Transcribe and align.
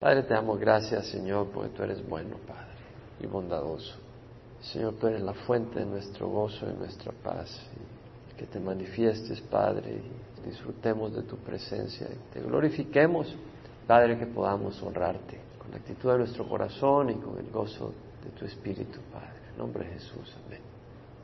Padre, 0.00 0.22
te 0.22 0.32
damos 0.32 0.58
gracias, 0.58 1.08
Señor, 1.08 1.48
porque 1.52 1.76
tú 1.76 1.82
eres 1.82 2.02
bueno, 2.08 2.36
Padre, 2.48 2.72
y 3.20 3.26
bondadoso. 3.26 3.98
Señor, 4.62 4.94
tú 4.94 5.08
eres 5.08 5.20
la 5.20 5.34
fuente 5.34 5.78
de 5.78 5.84
nuestro 5.84 6.26
gozo 6.26 6.66
y 6.70 6.72
nuestra 6.72 7.12
paz. 7.12 7.60
Que 8.34 8.46
te 8.46 8.58
manifiestes, 8.58 9.42
Padre, 9.42 10.00
y 10.00 10.48
disfrutemos 10.48 11.14
de 11.14 11.20
tu 11.24 11.36
presencia 11.36 12.06
y 12.10 12.32
te 12.32 12.40
glorifiquemos, 12.40 13.36
Padre, 13.86 14.18
que 14.18 14.24
podamos 14.24 14.82
honrarte 14.82 15.38
con 15.58 15.70
la 15.70 15.76
actitud 15.76 16.12
de 16.12 16.18
nuestro 16.20 16.48
corazón 16.48 17.10
y 17.10 17.16
con 17.16 17.38
el 17.38 17.50
gozo 17.50 17.92
de 18.24 18.30
tu 18.30 18.46
Espíritu, 18.46 19.00
Padre. 19.12 19.50
En 19.52 19.58
nombre 19.58 19.84
de 19.84 19.92
Jesús, 19.96 20.34
amén. 20.46 20.60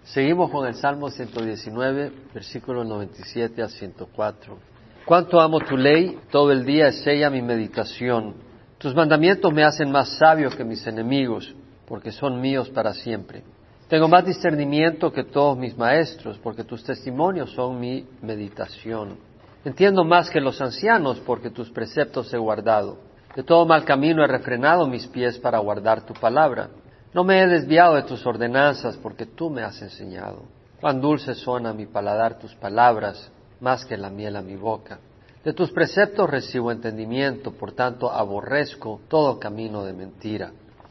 Seguimos 0.05 0.51
con 0.51 0.67
el 0.67 0.75
Salmo 0.75 1.09
119, 1.09 2.13
versículos 2.35 2.87
97 2.87 3.63
a 3.63 3.69
104. 3.71 4.59
Cuánto 5.07 5.41
amo 5.41 5.61
tu 5.61 5.79
ley, 5.79 6.19
todo 6.31 6.53
el 6.53 6.67
día 6.67 6.89
es 6.89 7.07
ella 7.07 7.31
mi 7.31 7.41
meditación. 7.41 8.45
Tus 8.79 8.95
mandamientos 8.95 9.53
me 9.53 9.65
hacen 9.65 9.91
más 9.91 10.19
sabio 10.19 10.51
que 10.51 10.63
mis 10.63 10.87
enemigos, 10.87 11.55
porque 11.87 12.13
son 12.13 12.41
míos 12.41 12.69
para 12.69 12.93
siempre. 12.93 13.43
Tengo 13.89 14.07
más 14.07 14.27
discernimiento 14.27 15.13
que 15.13 15.25
todos 15.25 15.57
mis 15.57 15.77
maestros, 15.79 16.39
porque 16.43 16.65
tus 16.65 16.85
testimonios 16.85 17.53
son 17.53 17.81
mi 17.81 18.07
meditación. 18.21 19.17
Entiendo 19.65 20.05
más 20.05 20.29
que 20.29 20.41
los 20.41 20.61
ancianos, 20.61 21.21
porque 21.21 21.51
tus 21.51 21.71
preceptos 21.71 22.33
he 22.35 22.39
guardado. 22.39 22.99
De 23.35 23.43
todo 23.43 23.65
mal 23.65 23.85
camino 23.85 24.23
he 24.23 24.27
refrenado 24.27 24.87
mis 24.87 25.07
pies 25.07 25.39
para 25.39 25.59
guardar 25.59 26.05
tu 26.05 26.13
palabra. 26.13 26.69
No 27.15 27.25
me 27.25 27.41
he 27.41 27.47
desviado 27.47 27.95
de 27.95 28.03
tus 28.03 28.27
ordenanzas, 28.27 28.97
porque 28.99 29.25
tú 29.25 29.49
me 29.49 29.63
has 29.63 29.81
enseñado. 29.81 30.43
Cuán 30.81 31.01
dulces 31.01 31.39
son 31.39 31.67
a 31.67 31.73
mi 31.73 31.87
paladar 31.87 32.39
tus 32.39 32.55
palabras, 32.57 33.31
más 33.61 33.87
que 33.87 33.97
la 33.97 34.11
miel 34.11 34.37
a 34.37 34.43
mi 34.43 34.57
boca. 34.57 34.99
De 35.47 35.53
tus 35.53 35.71
preceptos 35.71 36.29
recibo 36.29 36.73
entendimiento, 36.73 37.53
por 37.53 37.71
tanto 37.71 38.11
aborrezco 38.11 39.03
todo 39.07 39.39
camino 39.39 39.85
de 39.85 39.93
mentira. 39.93 40.51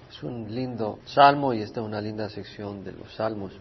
Es 0.09 0.23
un 0.23 0.47
lindo 0.49 0.99
salmo 1.03 1.53
y 1.53 1.61
esta 1.61 1.81
es 1.81 1.85
una 1.85 1.99
linda 1.99 2.29
sección 2.29 2.81
de 2.81 2.93
los 2.93 3.13
salmos. 3.15 3.51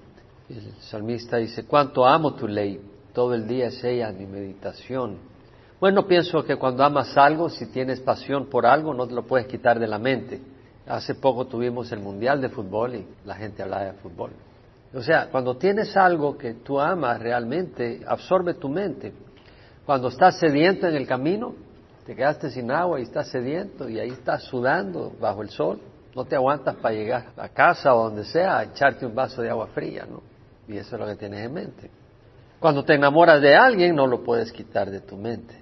El 0.48 0.73
salmista 0.83 1.39
dice, 1.39 1.64
cuánto 1.64 2.06
amo 2.06 2.34
tu 2.34 2.47
ley, 2.47 2.81
todo 3.12 3.34
el 3.34 3.48
día 3.48 3.67
es 3.67 3.83
ella 3.83 4.12
mi 4.12 4.25
meditación. 4.25 5.17
Bueno, 5.81 6.06
pienso 6.06 6.45
que 6.45 6.55
cuando 6.55 6.84
amas 6.84 7.17
algo, 7.17 7.51
si 7.51 7.67
tienes 7.73 7.98
pasión 7.98 8.47
por 8.47 8.64
algo, 8.64 8.95
no 8.95 9.08
te 9.08 9.14
lo 9.14 9.25
puedes 9.25 9.48
quitar 9.48 9.81
de 9.81 9.89
la 9.89 9.98
mente. 9.98 10.41
Hace 10.86 11.17
poco 11.17 11.48
tuvimos 11.48 11.91
el 11.91 11.98
Mundial 11.98 12.41
de 12.41 12.51
Fútbol 12.51 12.95
y 12.95 13.06
la 13.25 13.34
gente 13.34 13.64
hablaba 13.64 13.86
de 13.86 13.92
fútbol. 13.95 14.31
O 14.95 15.03
sea, 15.03 15.27
cuando 15.29 15.56
tienes 15.56 15.97
algo 15.97 16.39
que 16.39 16.55
tú 16.55 16.79
amas 16.79 17.19
realmente, 17.19 18.01
absorbe 18.06 18.55
tu 18.55 18.69
mente. 18.69 19.12
Cuando 19.87 20.09
estás 20.09 20.39
sediento 20.39 20.89
en 20.89 20.95
el 20.95 21.07
camino, 21.07 21.55
te 22.07 22.15
quedaste 22.15 22.51
sin 22.51 22.71
agua 22.71 23.01
y 23.01 23.03
estás 23.03 23.29
sediento 23.29 23.89
y 23.89 23.99
ahí 23.99 24.11
estás 24.11 24.45
sudando 24.45 25.13
bajo 25.21 25.43
el 25.43 25.51
sol, 25.51 25.81
no 26.15 26.25
te 26.25 26.37
aguantas 26.37 26.77
para 26.77 26.95
llegar 26.95 27.33
a 27.37 27.49
casa 27.49 27.95
o 27.95 28.05
donde 28.05 28.25
sea 28.25 28.59
a 28.59 28.65
echarte 28.65 29.05
un 29.05 29.15
vaso 29.15 29.43
de 29.43 29.51
agua 29.51 29.67
fría, 29.69 30.07
¿no? 30.09 30.23
Y 30.69 30.79
eso 30.79 30.97
es 30.97 31.01
lo 31.01 31.07
que 31.07 31.17
tienes 31.17 31.45
en 31.45 31.53
mente. 31.53 31.91
Cuando 32.61 32.85
te 32.85 32.95
enamoras 32.95 33.43
de 33.43 33.55
alguien, 33.55 33.95
no 33.95 34.07
lo 34.07 34.23
puedes 34.23 34.53
quitar 34.53 34.91
de 34.91 35.01
tu 35.01 35.17
mente. 35.17 35.55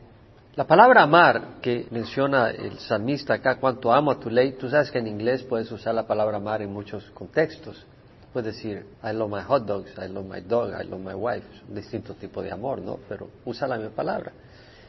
La 0.55 0.67
palabra 0.67 1.03
amar 1.03 1.61
que 1.63 1.87
menciona 1.91 2.51
el 2.51 2.79
salmista 2.79 3.35
acá, 3.35 3.59
cuanto 3.59 3.93
amo 3.93 4.11
a 4.11 4.21
tu 4.21 4.29
ley, 4.29 4.53
tú 4.53 4.69
sabes 4.69 4.91
que 4.91 4.99
en 4.99 5.07
inglés 5.07 5.43
puedes 5.43 5.73
usar 5.73 5.95
la 5.95 6.07
palabra 6.07 6.37
amar 6.37 6.63
en 6.63 6.73
muchos 6.73 7.11
contextos. 7.11 7.87
Puedes 8.33 8.55
decir, 8.55 8.87
I 9.05 9.13
love 9.13 9.31
my 9.31 9.43
hot 9.43 9.67
dogs, 9.67 9.93
I 9.99 10.09
love 10.09 10.27
my 10.27 10.41
dog, 10.41 10.71
I 10.73 10.85
love 10.85 11.03
my 11.03 11.15
wife. 11.15 11.45
Es 11.55 11.69
un 11.69 11.75
distinto 11.75 12.15
tipo 12.15 12.41
de 12.43 12.51
amor, 12.51 12.81
¿no? 12.81 12.99
Pero 13.07 13.29
usa 13.45 13.69
la 13.69 13.77
misma 13.77 13.95
palabra. 13.95 14.33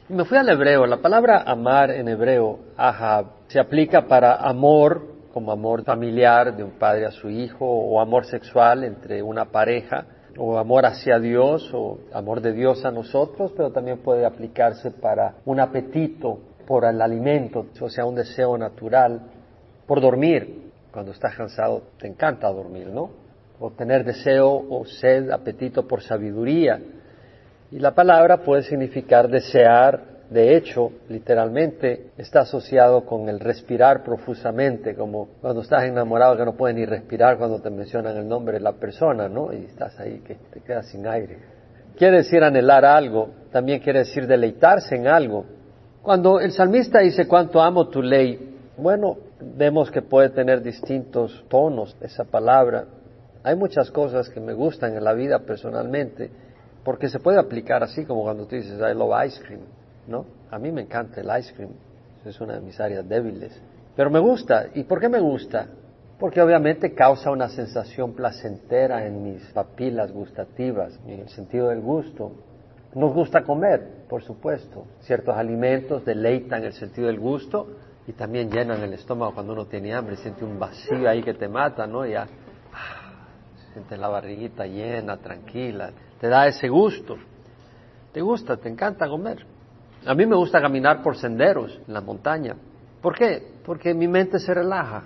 Y 0.08 0.14
me 0.14 0.24
fui 0.24 0.38
al 0.38 0.48
hebreo. 0.48 0.86
La 0.86 1.02
palabra 1.02 1.44
amar 1.46 1.92
en 1.92 2.08
hebreo, 2.08 2.60
ahab, 2.78 3.26
se 3.48 3.60
aplica 3.60 4.08
para 4.08 4.36
amor, 4.36 5.02
como 5.34 5.52
amor 5.52 5.84
familiar 5.84 6.56
de 6.56 6.64
un 6.64 6.72
padre 6.72 7.06
a 7.06 7.12
su 7.12 7.30
hijo, 7.30 7.66
o 7.66 8.00
amor 8.00 8.26
sexual 8.26 8.86
entre 8.86 9.22
una 9.22 9.46
pareja, 9.46 10.06
o 10.38 10.58
amor 10.58 10.86
hacia 10.86 11.20
Dios, 11.20 11.70
o 11.74 12.00
amor 12.14 12.40
de 12.40 12.54
Dios 12.54 12.86
a 12.86 12.92
nosotros, 12.92 13.52
pero 13.58 13.72
también 13.72 14.00
puede 14.00 14.26
aplicarse 14.26 14.92
para 14.92 15.36
un 15.46 15.60
apetito 15.60 16.40
por 16.66 16.86
el 16.86 17.02
alimento, 17.02 17.66
o 17.82 17.90
sea, 17.90 18.06
un 18.06 18.16
deseo 18.16 18.58
natural, 18.58 19.22
por 19.86 20.00
dormir. 20.00 20.72
Cuando 20.94 21.12
estás 21.12 21.36
cansado, 21.36 21.82
te 21.98 22.08
encanta 22.08 22.48
dormir, 22.50 22.88
¿no? 22.88 23.23
O 23.64 23.72
tener 23.72 24.04
deseo 24.04 24.66
o 24.70 24.84
sed, 24.84 25.32
apetito 25.32 25.88
por 25.88 26.02
sabiduría. 26.02 26.82
Y 27.72 27.80
la 27.80 27.96
palabra 27.96 28.44
puede 28.44 28.64
significar 28.64 29.30
desear, 29.30 30.02
de 30.30 30.58
hecho, 30.58 30.92
literalmente 31.08 32.10
está 32.18 32.42
asociado 32.42 33.06
con 33.06 33.30
el 33.30 33.40
respirar 33.40 34.04
profusamente, 34.04 34.96
como 34.96 35.30
cuando 35.40 35.62
estás 35.62 35.86
enamorado 35.86 36.36
que 36.36 36.44
no 36.44 36.58
puedes 36.58 36.76
ni 36.76 36.86
respirar 36.86 37.38
cuando 37.38 37.62
te 37.62 37.70
mencionan 37.70 38.18
el 38.18 38.28
nombre 38.28 38.56
de 38.56 38.60
la 38.66 38.74
persona, 38.74 39.30
¿no? 39.30 39.54
Y 39.54 39.64
estás 39.64 39.98
ahí 39.98 40.22
que 40.28 40.36
te 40.52 40.60
quedas 40.60 40.90
sin 40.90 41.08
aire. 41.08 41.38
Quiere 41.96 42.18
decir 42.18 42.44
anhelar 42.44 42.84
algo, 42.84 43.30
también 43.54 43.80
quiere 43.80 44.00
decir 44.00 44.28
deleitarse 44.28 44.96
en 44.96 45.08
algo. 45.08 45.46
Cuando 46.02 46.42
el 46.42 46.52
salmista 46.52 47.00
dice 47.00 47.30
cuánto 47.30 47.62
amo 47.62 47.88
tu 47.88 48.02
ley, 48.02 48.58
bueno, 48.76 49.16
vemos 49.40 49.90
que 49.90 50.02
puede 50.02 50.32
tener 50.32 50.62
distintos 50.62 51.46
tonos 51.48 51.96
esa 52.02 52.26
palabra. 52.26 52.88
Hay 53.44 53.56
muchas 53.58 53.92
cosas 53.92 54.30
que 54.30 54.40
me 54.40 54.54
gustan 54.54 54.96
en 54.96 55.04
la 55.04 55.14
vida 55.14 55.40
personalmente, 55.40 56.32
porque 56.84 57.10
se 57.10 57.20
puede 57.20 57.40
aplicar 57.40 57.84
así 57.84 58.06
como 58.06 58.24
cuando 58.24 58.46
tú 58.46 58.56
dices, 58.56 58.80
I 58.80 58.94
love 58.96 59.26
ice 59.26 59.42
cream, 59.44 59.62
¿no? 60.08 60.26
A 60.50 60.58
mí 60.58 60.72
me 60.72 60.82
encanta 60.82 61.20
el 61.20 61.40
ice 61.40 61.54
cream, 61.54 61.72
es 62.26 62.40
una 62.40 62.56
de 62.56 62.62
mis 62.62 62.80
áreas 62.80 63.08
débiles. 63.08 63.60
Pero 63.96 64.10
me 64.10 64.20
gusta. 64.20 64.68
¿Y 64.74 64.84
por 64.84 65.00
qué 65.00 65.10
me 65.10 65.20
gusta? 65.20 65.68
Porque 66.20 66.42
obviamente 66.42 66.94
causa 66.94 67.32
una 67.32 67.50
sensación 67.50 68.14
placentera 68.14 69.06
en 69.06 69.24
mis 69.24 69.44
papilas 69.52 70.12
gustativas, 70.12 70.98
en 71.06 71.22
el 71.22 71.30
sentido 71.30 71.68
del 71.68 71.82
gusto. 71.82 72.32
Nos 72.96 73.14
gusta 73.14 73.44
comer, 73.44 74.06
por 74.08 74.24
supuesto. 74.24 74.86
Ciertos 75.02 75.36
alimentos 75.36 76.06
deleitan 76.06 76.64
el 76.64 76.74
sentido 76.74 77.08
del 77.08 77.20
gusto 77.20 77.68
y 78.08 78.14
también 78.14 78.50
llenan 78.50 78.82
el 78.84 78.94
estómago 78.94 79.34
cuando 79.34 79.54
uno 79.54 79.66
tiene 79.66 79.94
hambre, 79.94 80.16
siente 80.16 80.46
un 80.46 80.58
vacío 80.58 81.10
ahí 81.10 81.22
que 81.24 81.34
te 81.34 81.48
mata, 81.48 81.86
¿no? 81.88 82.06
Ya 82.06 82.28
sientes 83.74 84.00
la 84.00 84.08
barriguita 84.08 84.66
llena, 84.66 85.18
tranquila, 85.18 85.92
te 86.20 86.28
da 86.28 86.48
ese 86.48 86.70
gusto. 86.70 87.18
Te 88.14 88.22
gusta, 88.22 88.58
te 88.58 88.70
encanta 88.70 89.08
comer. 89.08 89.46
A 90.06 90.14
mí 90.14 90.26
me 90.26 90.36
gusta 90.36 90.62
caminar 90.62 91.02
por 91.02 91.18
senderos 91.18 91.80
en 91.88 91.94
la 91.94 92.02
montaña. 92.02 92.56
¿Por 93.02 93.16
qué? 93.16 93.54
Porque 93.66 93.94
mi 93.94 94.08
mente 94.08 94.40
se 94.40 94.54
relaja. 94.54 95.04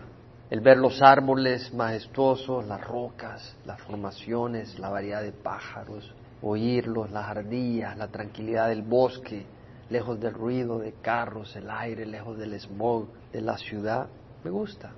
El 0.50 0.62
ver 0.62 0.78
los 0.78 1.02
árboles 1.02 1.74
majestuosos, 1.74 2.66
las 2.68 2.82
rocas, 2.82 3.56
las 3.66 3.82
formaciones, 3.82 4.78
la 4.80 4.90
variedad 4.90 5.22
de 5.22 5.32
pájaros, 5.32 6.14
oírlos, 6.42 7.12
las 7.12 7.26
ardillas, 7.26 7.98
la 7.98 8.08
tranquilidad 8.08 8.70
del 8.70 8.82
bosque, 8.82 9.46
lejos 9.90 10.20
del 10.20 10.34
ruido 10.34 10.80
de 10.80 10.94
carros, 10.94 11.56
el 11.56 11.70
aire, 11.70 12.06
lejos 12.06 12.38
del 12.38 12.60
smog 12.60 13.08
de 13.32 13.42
la 13.42 13.58
ciudad, 13.58 14.08
me 14.44 14.52
gusta. 14.52 14.92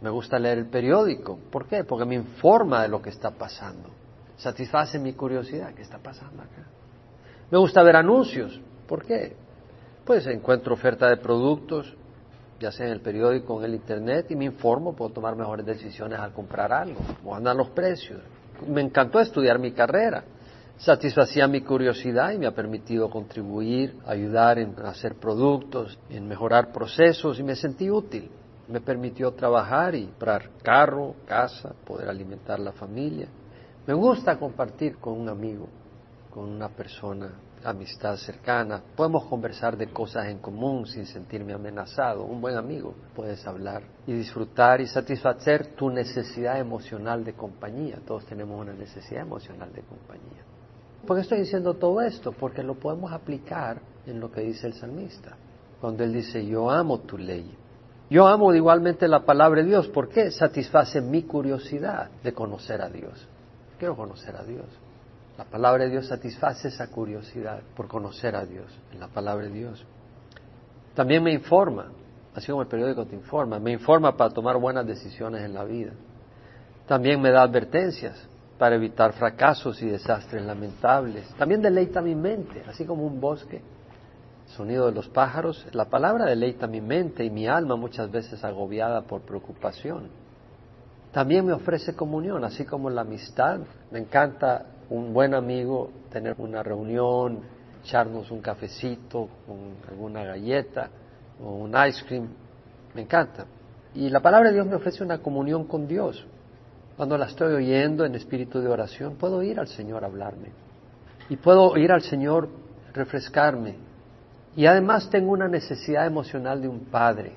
Me 0.00 0.10
gusta 0.10 0.38
leer 0.38 0.58
el 0.58 0.66
periódico. 0.66 1.38
¿Por 1.50 1.66
qué? 1.66 1.84
Porque 1.84 2.04
me 2.04 2.14
informa 2.14 2.82
de 2.82 2.88
lo 2.88 3.00
que 3.00 3.10
está 3.10 3.30
pasando. 3.30 3.88
Satisface 4.36 4.98
mi 4.98 5.14
curiosidad. 5.14 5.72
¿Qué 5.74 5.82
está 5.82 5.98
pasando 5.98 6.42
acá? 6.42 6.66
Me 7.50 7.58
gusta 7.58 7.82
ver 7.82 7.96
anuncios. 7.96 8.60
¿Por 8.86 9.04
qué? 9.04 9.34
Pues 10.04 10.26
encuentro 10.26 10.74
oferta 10.74 11.08
de 11.08 11.16
productos, 11.16 11.96
ya 12.60 12.70
sea 12.70 12.86
en 12.86 12.92
el 12.92 13.00
periódico 13.00 13.54
o 13.54 13.58
en 13.60 13.66
el 13.66 13.74
internet, 13.74 14.26
y 14.30 14.36
me 14.36 14.44
informo, 14.44 14.94
puedo 14.94 15.12
tomar 15.12 15.34
mejores 15.34 15.64
decisiones 15.64 16.18
al 16.20 16.32
comprar 16.32 16.72
algo, 16.72 17.00
o 17.24 17.34
andan 17.34 17.56
los 17.56 17.70
precios. 17.70 18.20
Me 18.68 18.82
encantó 18.82 19.18
estudiar 19.20 19.58
mi 19.58 19.72
carrera. 19.72 20.24
Satisfacía 20.78 21.48
mi 21.48 21.62
curiosidad 21.62 22.32
y 22.32 22.38
me 22.38 22.46
ha 22.46 22.54
permitido 22.54 23.08
contribuir, 23.08 23.96
ayudar 24.06 24.58
en 24.58 24.74
hacer 24.84 25.14
productos, 25.14 25.98
en 26.10 26.28
mejorar 26.28 26.70
procesos 26.70 27.38
y 27.40 27.42
me 27.42 27.56
sentí 27.56 27.90
útil 27.90 28.30
me 28.68 28.80
permitió 28.80 29.32
trabajar 29.32 29.94
y 29.94 30.06
comprar 30.06 30.50
carro, 30.62 31.14
casa, 31.26 31.74
poder 31.84 32.08
alimentar 32.08 32.58
la 32.58 32.72
familia. 32.72 33.28
Me 33.86 33.94
gusta 33.94 34.38
compartir 34.38 34.96
con 34.98 35.20
un 35.20 35.28
amigo, 35.28 35.68
con 36.30 36.48
una 36.48 36.68
persona, 36.68 37.30
amistad 37.64 38.16
cercana. 38.16 38.82
Podemos 38.96 39.26
conversar 39.26 39.76
de 39.76 39.88
cosas 39.88 40.26
en 40.26 40.38
común 40.38 40.86
sin 40.86 41.06
sentirme 41.06 41.52
amenazado. 41.52 42.24
Un 42.24 42.40
buen 42.40 42.56
amigo, 42.56 42.94
puedes 43.14 43.46
hablar 43.46 43.82
y 44.06 44.12
disfrutar 44.12 44.80
y 44.80 44.86
satisfacer 44.86 45.74
tu 45.76 45.90
necesidad 45.90 46.58
emocional 46.58 47.24
de 47.24 47.34
compañía. 47.34 48.00
Todos 48.06 48.26
tenemos 48.26 48.60
una 48.60 48.72
necesidad 48.72 49.22
emocional 49.22 49.72
de 49.72 49.82
compañía. 49.82 50.44
¿Por 51.06 51.16
qué 51.16 51.22
estoy 51.22 51.38
diciendo 51.38 51.74
todo 51.74 52.00
esto? 52.00 52.32
Porque 52.32 52.62
lo 52.62 52.74
podemos 52.74 53.12
aplicar 53.12 53.80
en 54.06 54.18
lo 54.18 54.30
que 54.30 54.40
dice 54.40 54.66
el 54.66 54.74
salmista. 54.74 55.36
Cuando 55.80 56.02
él 56.02 56.12
dice, 56.12 56.44
yo 56.44 56.68
amo 56.70 57.00
tu 57.00 57.16
ley, 57.16 57.56
yo 58.08 58.26
amo 58.26 58.54
igualmente 58.54 59.08
la 59.08 59.24
palabra 59.24 59.62
de 59.62 59.68
Dios. 59.68 59.88
¿Por 59.88 60.08
qué? 60.08 60.30
Satisface 60.30 61.00
mi 61.00 61.22
curiosidad 61.22 62.10
de 62.22 62.32
conocer 62.32 62.80
a 62.80 62.88
Dios. 62.88 63.26
Quiero 63.78 63.96
conocer 63.96 64.36
a 64.36 64.44
Dios. 64.44 64.66
La 65.36 65.44
palabra 65.44 65.84
de 65.84 65.90
Dios 65.90 66.06
satisface 66.06 66.68
esa 66.68 66.88
curiosidad 66.88 67.60
por 67.74 67.88
conocer 67.88 68.36
a 68.36 68.46
Dios 68.46 68.66
en 68.92 69.00
la 69.00 69.08
palabra 69.08 69.46
de 69.46 69.52
Dios. 69.52 69.84
También 70.94 71.22
me 71.22 71.32
informa. 71.32 71.92
así 72.34 72.50
como 72.50 72.62
el 72.62 72.68
periódico 72.68 73.06
te 73.06 73.14
informa. 73.14 73.58
Me 73.58 73.72
informa 73.72 74.16
para 74.16 74.30
tomar 74.30 74.56
buenas 74.58 74.86
decisiones 74.86 75.42
en 75.42 75.52
la 75.52 75.64
vida. 75.64 75.92
También 76.86 77.20
me 77.20 77.30
da 77.30 77.42
advertencias 77.42 78.28
para 78.58 78.76
evitar 78.76 79.12
fracasos 79.12 79.82
y 79.82 79.86
desastres 79.86 80.44
lamentables. 80.44 81.28
También 81.36 81.60
deleita 81.60 82.00
mi 82.00 82.14
mente, 82.14 82.62
así 82.66 82.84
como 82.84 83.04
un 83.04 83.20
bosque. 83.20 83.62
Sonido 84.56 84.86
de 84.86 84.92
los 84.92 85.08
pájaros. 85.08 85.66
La 85.72 85.84
palabra 85.84 86.24
deleita 86.24 86.66
mi 86.66 86.80
mente 86.80 87.24
y 87.24 87.30
mi 87.30 87.46
alma 87.46 87.76
muchas 87.76 88.10
veces 88.10 88.42
agobiada 88.42 89.02
por 89.02 89.20
preocupación. 89.20 90.08
También 91.12 91.44
me 91.44 91.52
ofrece 91.52 91.94
comunión, 91.94 92.42
así 92.44 92.64
como 92.64 92.88
la 92.88 93.02
amistad. 93.02 93.60
Me 93.90 93.98
encanta 93.98 94.64
un 94.88 95.12
buen 95.12 95.34
amigo 95.34 95.90
tener 96.10 96.34
una 96.38 96.62
reunión, 96.62 97.40
echarnos 97.84 98.30
un 98.30 98.40
cafecito 98.40 99.28
con 99.46 99.76
alguna 99.90 100.24
galleta 100.24 100.88
o 101.42 101.50
un 101.56 101.74
ice 101.86 102.04
cream. 102.06 102.28
Me 102.94 103.02
encanta. 103.02 103.44
Y 103.94 104.08
la 104.08 104.20
palabra 104.20 104.48
de 104.48 104.54
Dios 104.54 104.66
me 104.66 104.76
ofrece 104.76 105.04
una 105.04 105.18
comunión 105.18 105.64
con 105.64 105.86
Dios. 105.86 106.26
Cuando 106.96 107.18
la 107.18 107.26
estoy 107.26 107.52
oyendo 107.52 108.06
en 108.06 108.14
espíritu 108.14 108.60
de 108.60 108.68
oración, 108.68 109.16
puedo 109.16 109.42
ir 109.42 109.60
al 109.60 109.68
Señor 109.68 110.02
a 110.02 110.06
hablarme. 110.06 110.48
Y 111.28 111.36
puedo 111.36 111.76
ir 111.76 111.92
al 111.92 112.00
Señor 112.00 112.48
refrescarme. 112.94 113.85
Y 114.56 114.64
además 114.64 115.10
tengo 115.10 115.32
una 115.32 115.48
necesidad 115.48 116.06
emocional 116.06 116.62
de 116.62 116.68
un 116.68 116.86
padre. 116.86 117.32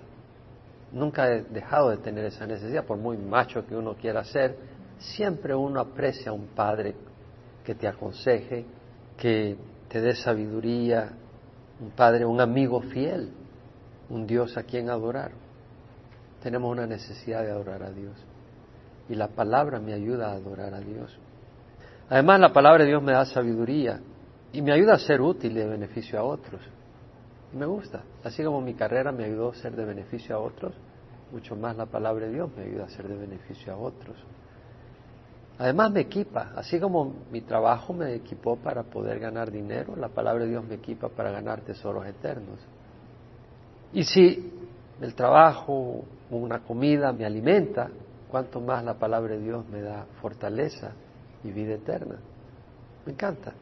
Nunca 0.94 1.30
he 1.30 1.44
dejado 1.44 1.90
de 1.90 1.98
tener 1.98 2.24
esa 2.24 2.48
necesidad, 2.48 2.86
por 2.86 2.98
muy 2.98 3.18
macho 3.18 3.66
que 3.68 3.76
uno 3.76 3.94
quiera 3.96 4.24
ser. 4.24 4.58
Siempre 4.98 5.54
uno 5.54 5.82
aprecia 5.82 6.32
a 6.32 6.34
un 6.34 6.48
padre 6.48 6.96
que 7.66 7.76
te 7.76 7.90
aconseje, 7.90 8.66
que 9.18 9.58
te 9.90 10.00
dé 10.00 10.16
sabiduría, 10.16 11.10
un 11.82 11.92
padre, 11.92 12.26
un 12.26 12.40
amigo 12.40 12.82
fiel, 12.82 13.32
un 14.10 14.26
Dios 14.26 14.56
a 14.58 14.64
quien 14.64 14.90
adorar. 14.90 15.32
Tenemos 16.42 16.72
una 16.72 16.88
necesidad 16.88 17.44
de 17.44 17.52
adorar 17.52 17.84
a 17.84 17.92
Dios. 17.92 18.16
Y 19.10 19.16
la 19.16 19.28
palabra 19.28 19.80
me 19.80 19.94
ayuda 19.94 20.30
a 20.30 20.36
adorar 20.36 20.74
a 20.74 20.80
Dios. 20.80 21.20
Además, 22.10 22.40
la 22.40 22.54
palabra 22.54 22.84
de 22.84 22.90
Dios 22.90 23.04
me 23.04 23.12
da 23.12 23.26
sabiduría 23.26 24.00
y 24.54 24.62
me 24.62 24.72
ayuda 24.72 24.94
a 24.94 25.00
ser 25.00 25.20
útil 25.20 25.52
y 25.52 25.60
de 25.60 25.68
beneficio 25.68 26.18
a 26.18 26.24
otros. 26.24 26.62
Y 27.54 27.58
me 27.58 27.66
gusta. 27.66 28.04
Así 28.24 28.44
como 28.44 28.62
mi 28.62 28.74
carrera 28.74 29.12
me 29.12 29.26
ayudó 29.26 29.50
a 29.50 29.56
ser 29.56 29.76
de 29.76 29.86
beneficio 29.86 30.36
a 30.36 30.40
otros, 30.40 30.74
mucho 31.32 31.56
más 31.56 31.76
la 31.78 31.86
palabra 31.86 32.26
de 32.26 32.34
Dios 32.34 32.50
me 32.56 32.64
ayuda 32.64 32.86
a 32.86 32.90
ser 32.90 33.08
de 33.08 33.16
beneficio 33.16 33.74
a 33.74 33.78
otros. 33.78 34.18
Además 35.58 35.92
me 35.92 36.02
equipa, 36.02 36.54
así 36.56 36.80
como 36.80 37.14
mi 37.32 37.42
trabajo 37.42 37.94
me 37.94 38.14
equipó 38.16 38.56
para 38.56 38.84
poder 38.84 39.20
ganar 39.20 39.52
dinero, 39.52 39.96
la 39.96 40.08
palabra 40.08 40.46
de 40.46 40.52
Dios 40.52 40.64
me 40.64 40.76
equipa 40.76 41.10
para 41.10 41.32
ganar 41.32 41.62
tesoros 41.62 42.06
eternos. 42.06 42.60
Y 43.92 44.04
si 44.04 44.54
el 45.02 45.14
trabajo 45.16 46.06
una 46.30 46.60
comida 46.60 47.12
me 47.12 47.26
alimenta, 47.26 47.90
cuanto 48.30 48.62
más 48.62 48.84
la 48.84 48.94
palabra 48.94 49.36
de 49.36 49.42
Dios 49.42 49.68
me 49.68 49.82
da 49.82 50.06
fortaleza 50.22 50.92
y 51.44 51.52
vida 51.52 51.74
eterna. 51.74 52.20
Me 53.06 53.14
encanta. 53.14 53.54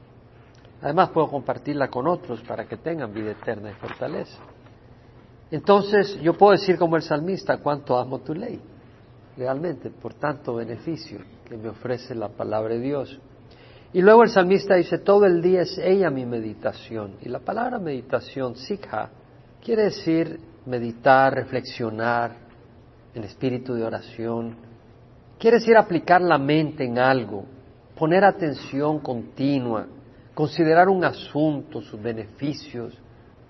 Además 0.82 1.10
puedo 1.10 1.28
compartirla 1.30 1.90
con 1.90 2.08
otros 2.08 2.42
para 2.42 2.66
que 2.66 2.78
tengan 2.78 3.14
vida 3.14 3.32
eterna 3.32 3.72
y 3.72 3.74
fortaleza. 3.74 4.38
Entonces 5.50 6.20
yo 6.22 6.34
puedo 6.38 6.52
decir 6.52 6.78
como 6.78 6.96
el 6.96 7.02
salmista, 7.02 7.58
cuánto 7.58 7.98
amo 7.98 8.20
tu 8.20 8.34
ley, 8.34 8.60
realmente, 9.36 9.90
por 9.90 10.14
tanto 10.14 10.56
beneficio 10.56 11.20
que 11.46 11.58
me 11.58 11.70
ofrece 11.70 12.14
la 12.14 12.30
palabra 12.30 12.74
de 12.74 12.82
Dios. 12.82 13.20
Y 13.94 14.02
luego 14.02 14.24
el 14.24 14.30
salmista 14.30 14.76
dice, 14.76 15.00
todo 15.00 15.26
el 15.26 15.42
día 15.42 15.62
es 15.62 15.78
ella 15.78 16.10
mi 16.10 16.26
meditación. 16.26 17.16
Y 17.22 17.30
la 17.30 17.40
palabra 17.40 17.80
meditación, 17.80 18.56
sikha, 18.56 19.10
quiere 19.64 19.84
decir 19.84 20.40
meditar, 20.66 21.34
reflexionar 21.34 22.36
en 23.16 23.24
espíritu 23.24 23.74
de 23.74 23.86
oración. 23.86 24.56
Quiere 25.40 25.58
decir 25.60 25.78
aplicar 25.78 26.22
la 26.22 26.38
mente 26.38 26.84
en 26.84 27.00
algo, 27.00 27.46
poner 27.98 28.26
atención 28.26 29.00
continua, 29.00 29.88
considerar 30.38 30.88
un 30.88 31.04
asunto, 31.04 31.82
sus 31.82 32.00
beneficios, 32.00 32.94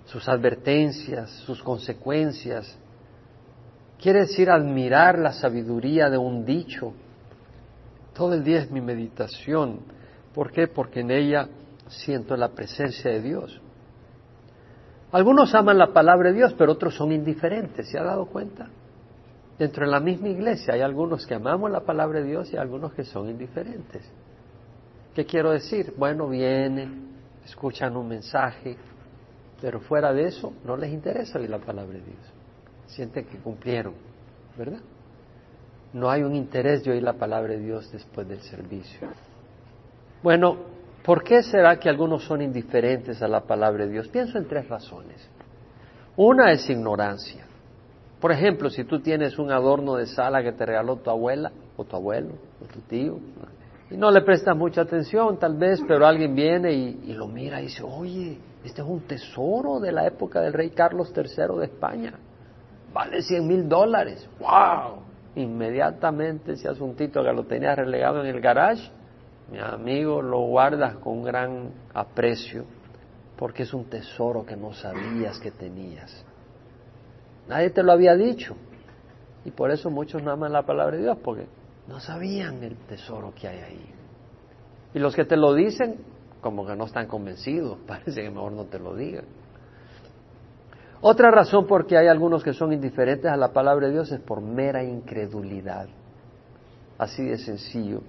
sus 0.05 0.25
advertencias, 0.29 1.29
sus 1.45 1.61
consecuencias. 1.61 2.79
Quiere 4.01 4.21
decir 4.21 4.49
admirar 4.49 5.19
la 5.19 5.33
sabiduría 5.33 6.09
de 6.09 6.17
un 6.17 6.45
dicho, 6.45 6.93
todo 8.13 8.35
el 8.35 8.41
día 8.45 8.59
es 8.59 8.71
mi 8.71 8.79
meditación. 8.79 9.81
¿Por 10.33 10.53
qué? 10.53 10.69
Porque 10.69 11.01
en 11.01 11.11
ella 11.11 11.49
siento 11.89 12.37
la 12.37 12.53
presencia 12.53 13.11
de 13.11 13.21
Dios. 13.21 13.61
Algunos 15.11 15.53
aman 15.55 15.77
la 15.77 15.91
palabra 15.91 16.29
de 16.29 16.37
Dios, 16.37 16.55
pero 16.57 16.71
otros 16.71 16.95
son 16.95 17.11
indiferentes. 17.11 17.89
¿Se 17.89 17.99
ha 17.99 18.03
dado 18.03 18.27
cuenta? 18.27 18.69
Dentro 19.59 19.85
de 19.85 19.91
la 19.91 19.99
misma 19.99 20.29
iglesia 20.29 20.75
hay 20.75 20.81
algunos 20.81 21.27
que 21.27 21.35
amamos 21.35 21.69
la 21.69 21.81
palabra 21.81 22.21
de 22.21 22.27
Dios 22.27 22.53
y 22.53 22.55
algunos 22.55 22.93
que 22.93 23.03
son 23.03 23.29
indiferentes. 23.29 24.09
¿Qué 25.17 25.25
quiero 25.25 25.49
decir? 25.49 25.95
Bueno, 25.97 26.29
vienen, 26.29 27.07
escuchan 27.43 27.97
un 27.97 28.07
mensaje, 28.07 28.77
pero 29.59 29.79
fuera 29.79 30.13
de 30.13 30.27
eso 30.27 30.53
no 30.63 30.77
les 30.77 30.93
interesa 30.93 31.39
la 31.39 31.57
palabra 31.57 31.97
de 31.97 32.03
Dios. 32.03 32.33
Sienten 32.85 33.25
que 33.25 33.39
cumplieron, 33.39 33.95
¿verdad? 34.55 34.77
no 35.93 36.11
hay 36.11 36.21
un 36.21 36.35
interés 36.35 36.83
de 36.83 36.91
oír 36.91 37.01
la 37.01 37.13
palabra 37.13 37.53
de 37.53 37.61
Dios 37.61 37.91
después 37.91 38.27
del 38.27 38.41
servicio. 38.41 39.07
Bueno, 40.21 40.55
¿por 41.03 41.23
qué 41.23 41.41
será 41.41 41.79
que 41.79 41.89
algunos 41.89 42.23
son 42.23 42.43
indiferentes 42.43 43.19
a 43.23 43.27
la 43.27 43.41
palabra 43.41 43.85
de 43.87 43.93
Dios? 43.93 44.07
Pienso 44.09 44.37
en 44.37 44.47
tres 44.47 44.69
razones. 44.69 45.27
Una 46.15 46.51
es 46.51 46.69
ignorancia. 46.69 47.43
Por 48.21 48.31
ejemplo, 48.31 48.69
si 48.69 48.83
tú 48.83 48.99
tienes 48.99 49.39
un 49.39 49.51
adorno 49.51 49.95
de 49.95 50.05
sala 50.05 50.43
que 50.43 50.51
te 50.51 50.63
regaló 50.63 50.97
tu 50.97 51.09
abuela 51.09 51.51
o 51.75 51.85
tu 51.85 51.95
abuelo 51.95 52.35
o 52.61 52.71
tu 52.71 52.81
tío, 52.81 53.19
y 53.89 53.97
no 53.97 54.11
le 54.11 54.21
prestas 54.21 54.55
mucha 54.55 54.81
atención 54.81 55.37
tal 55.37 55.55
vez, 55.57 55.81
pero 55.87 56.05
alguien 56.05 56.35
viene 56.35 56.73
y, 56.73 57.13
lo 57.13 57.27
mira 57.27 57.61
y 57.61 57.65
dice, 57.65 57.83
oye, 57.83 58.37
este 58.63 58.81
es 58.81 58.87
un 58.87 59.01
tesoro 59.01 59.79
de 59.79 59.91
la 59.91 60.05
época 60.05 60.41
del 60.41 60.53
rey 60.53 60.71
Carlos 60.71 61.13
III 61.15 61.59
de 61.59 61.65
España, 61.65 62.13
vale 62.93 63.21
cien 63.21 63.47
mil 63.47 63.67
dólares, 63.67 64.29
wow, 64.39 65.01
inmediatamente 65.35 66.53
ese 66.53 66.67
asuntito 66.67 67.23
que 67.23 67.31
lo 67.31 67.43
tenía 67.45 67.75
relegado 67.75 68.21
en 68.21 68.27
el 68.27 68.41
garage, 68.41 68.91
mi 69.51 69.59
amigo 69.59 70.21
lo 70.21 70.41
guardas 70.41 70.95
con 70.97 71.23
gran 71.23 71.71
aprecio 71.93 72.65
porque 73.37 73.63
es 73.63 73.73
un 73.73 73.85
tesoro 73.85 74.45
que 74.45 74.57
no 74.57 74.73
sabías 74.73 75.39
que 75.39 75.51
tenías. 75.51 76.25
Nadie 77.47 77.69
te 77.69 77.83
lo 77.83 77.91
había 77.91 78.15
dicho. 78.15 78.55
Y 79.45 79.51
por 79.51 79.71
eso 79.71 79.89
muchos 79.89 80.21
no 80.23 80.31
aman 80.31 80.51
la 80.51 80.63
palabra 80.63 80.97
de 80.97 81.03
Dios, 81.03 81.17
porque 81.23 81.45
no 81.87 81.99
sabían 81.99 82.63
el 82.63 82.75
tesoro 82.87 83.33
que 83.33 83.47
hay 83.47 83.59
ahí. 83.59 83.85
Y 84.93 84.99
los 84.99 85.15
que 85.15 85.25
te 85.25 85.37
lo 85.37 85.53
dicen, 85.53 85.97
como 86.41 86.65
que 86.65 86.75
no 86.75 86.85
están 86.85 87.07
convencidos, 87.07 87.77
parece 87.87 88.21
que 88.21 88.29
mejor 88.29 88.51
no 88.51 88.65
te 88.65 88.79
lo 88.79 88.95
digan. 88.95 89.25
Otra 91.01 91.29
razón 91.29 91.67
por 91.67 91.85
qué 91.85 91.97
hay 91.97 92.07
algunos 92.07 92.43
que 92.43 92.53
son 92.53 92.73
indiferentes 92.73 93.31
a 93.31 93.37
la 93.37 93.53
palabra 93.53 93.87
de 93.87 93.93
Dios 93.93 94.11
es 94.11 94.19
por 94.19 94.41
mera 94.41 94.83
incredulidad. 94.83 95.87
Así 96.97 97.23
de 97.23 97.37
sencillo. 97.37 98.01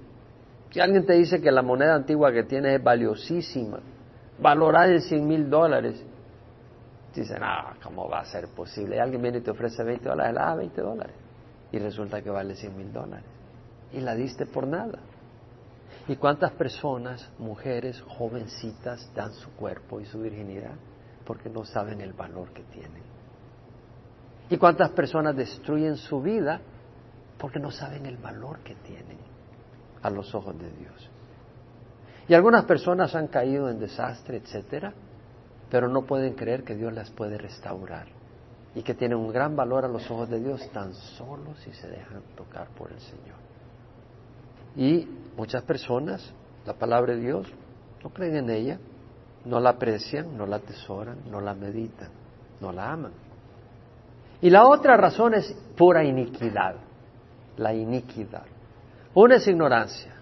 Si 0.70 0.80
alguien 0.80 1.04
te 1.04 1.12
dice 1.12 1.40
que 1.40 1.50
la 1.50 1.62
moneda 1.62 1.94
antigua 1.94 2.32
que 2.32 2.44
tienes 2.44 2.78
es 2.78 2.82
valiosísima, 2.82 3.80
valorada 4.38 4.92
en 4.92 5.02
100 5.02 5.26
mil 5.26 5.50
dólares, 5.50 6.02
dicen, 7.14 7.38
ah, 7.42 7.74
¿cómo 7.82 8.08
va 8.08 8.20
a 8.20 8.24
ser 8.24 8.48
posible? 8.48 8.96
Y 8.96 8.98
alguien 8.98 9.20
viene 9.20 9.38
y 9.38 9.40
te 9.42 9.50
ofrece 9.50 9.82
20 9.82 10.08
dólares, 10.08 10.36
ah, 10.40 10.54
20 10.54 10.80
dólares. 10.80 11.16
Y 11.72 11.78
resulta 11.78 12.22
que 12.22 12.30
vale 12.30 12.54
100 12.54 12.76
mil 12.76 12.92
dólares. 12.92 13.37
Y 13.92 14.00
la 14.00 14.14
diste 14.14 14.46
por 14.46 14.66
nada. 14.66 14.98
¿Y 16.06 16.16
cuántas 16.16 16.52
personas, 16.52 17.28
mujeres, 17.38 18.02
jovencitas, 18.02 19.10
dan 19.14 19.32
su 19.34 19.50
cuerpo 19.52 20.00
y 20.00 20.06
su 20.06 20.20
virginidad? 20.20 20.74
porque 21.28 21.50
no 21.50 21.62
saben 21.62 22.00
el 22.00 22.14
valor 22.14 22.54
que 22.54 22.62
tienen. 22.62 23.02
¿Y 24.48 24.56
cuántas 24.56 24.88
personas 24.92 25.36
destruyen 25.36 25.98
su 25.98 26.22
vida 26.22 26.58
porque 27.36 27.60
no 27.60 27.70
saben 27.70 28.06
el 28.06 28.16
valor 28.16 28.60
que 28.60 28.74
tienen 28.76 29.18
a 30.00 30.08
los 30.08 30.34
ojos 30.34 30.58
de 30.58 30.70
Dios? 30.70 31.10
Y 32.28 32.32
algunas 32.32 32.64
personas 32.64 33.14
han 33.14 33.26
caído 33.26 33.68
en 33.68 33.78
desastre, 33.78 34.38
etcétera, 34.38 34.94
pero 35.70 35.86
no 35.86 36.06
pueden 36.06 36.32
creer 36.32 36.64
que 36.64 36.74
Dios 36.74 36.94
las 36.94 37.10
puede 37.10 37.36
restaurar 37.36 38.06
y 38.74 38.82
que 38.82 38.94
tienen 38.94 39.18
un 39.18 39.30
gran 39.30 39.54
valor 39.54 39.84
a 39.84 39.88
los 39.88 40.10
ojos 40.10 40.30
de 40.30 40.40
Dios 40.40 40.66
tan 40.72 40.94
solo 40.94 41.54
si 41.62 41.74
se 41.74 41.88
dejan 41.88 42.22
tocar 42.38 42.68
por 42.68 42.90
el 42.90 43.00
Señor. 43.00 43.47
Y 44.78 45.08
muchas 45.36 45.64
personas, 45.64 46.32
la 46.64 46.72
palabra 46.72 47.16
de 47.16 47.20
Dios, 47.20 47.52
no 48.04 48.10
creen 48.10 48.36
en 48.36 48.50
ella, 48.50 48.78
no 49.44 49.58
la 49.58 49.70
aprecian, 49.70 50.36
no 50.36 50.46
la 50.46 50.56
atesoran, 50.56 51.18
no 51.28 51.40
la 51.40 51.52
meditan, 51.52 52.10
no 52.60 52.70
la 52.70 52.92
aman. 52.92 53.12
Y 54.40 54.50
la 54.50 54.66
otra 54.66 54.96
razón 54.96 55.34
es 55.34 55.52
pura 55.76 56.04
iniquidad, 56.04 56.76
la 57.56 57.74
iniquidad. 57.74 58.44
Una 59.14 59.34
es 59.34 59.48
ignorancia, 59.48 60.14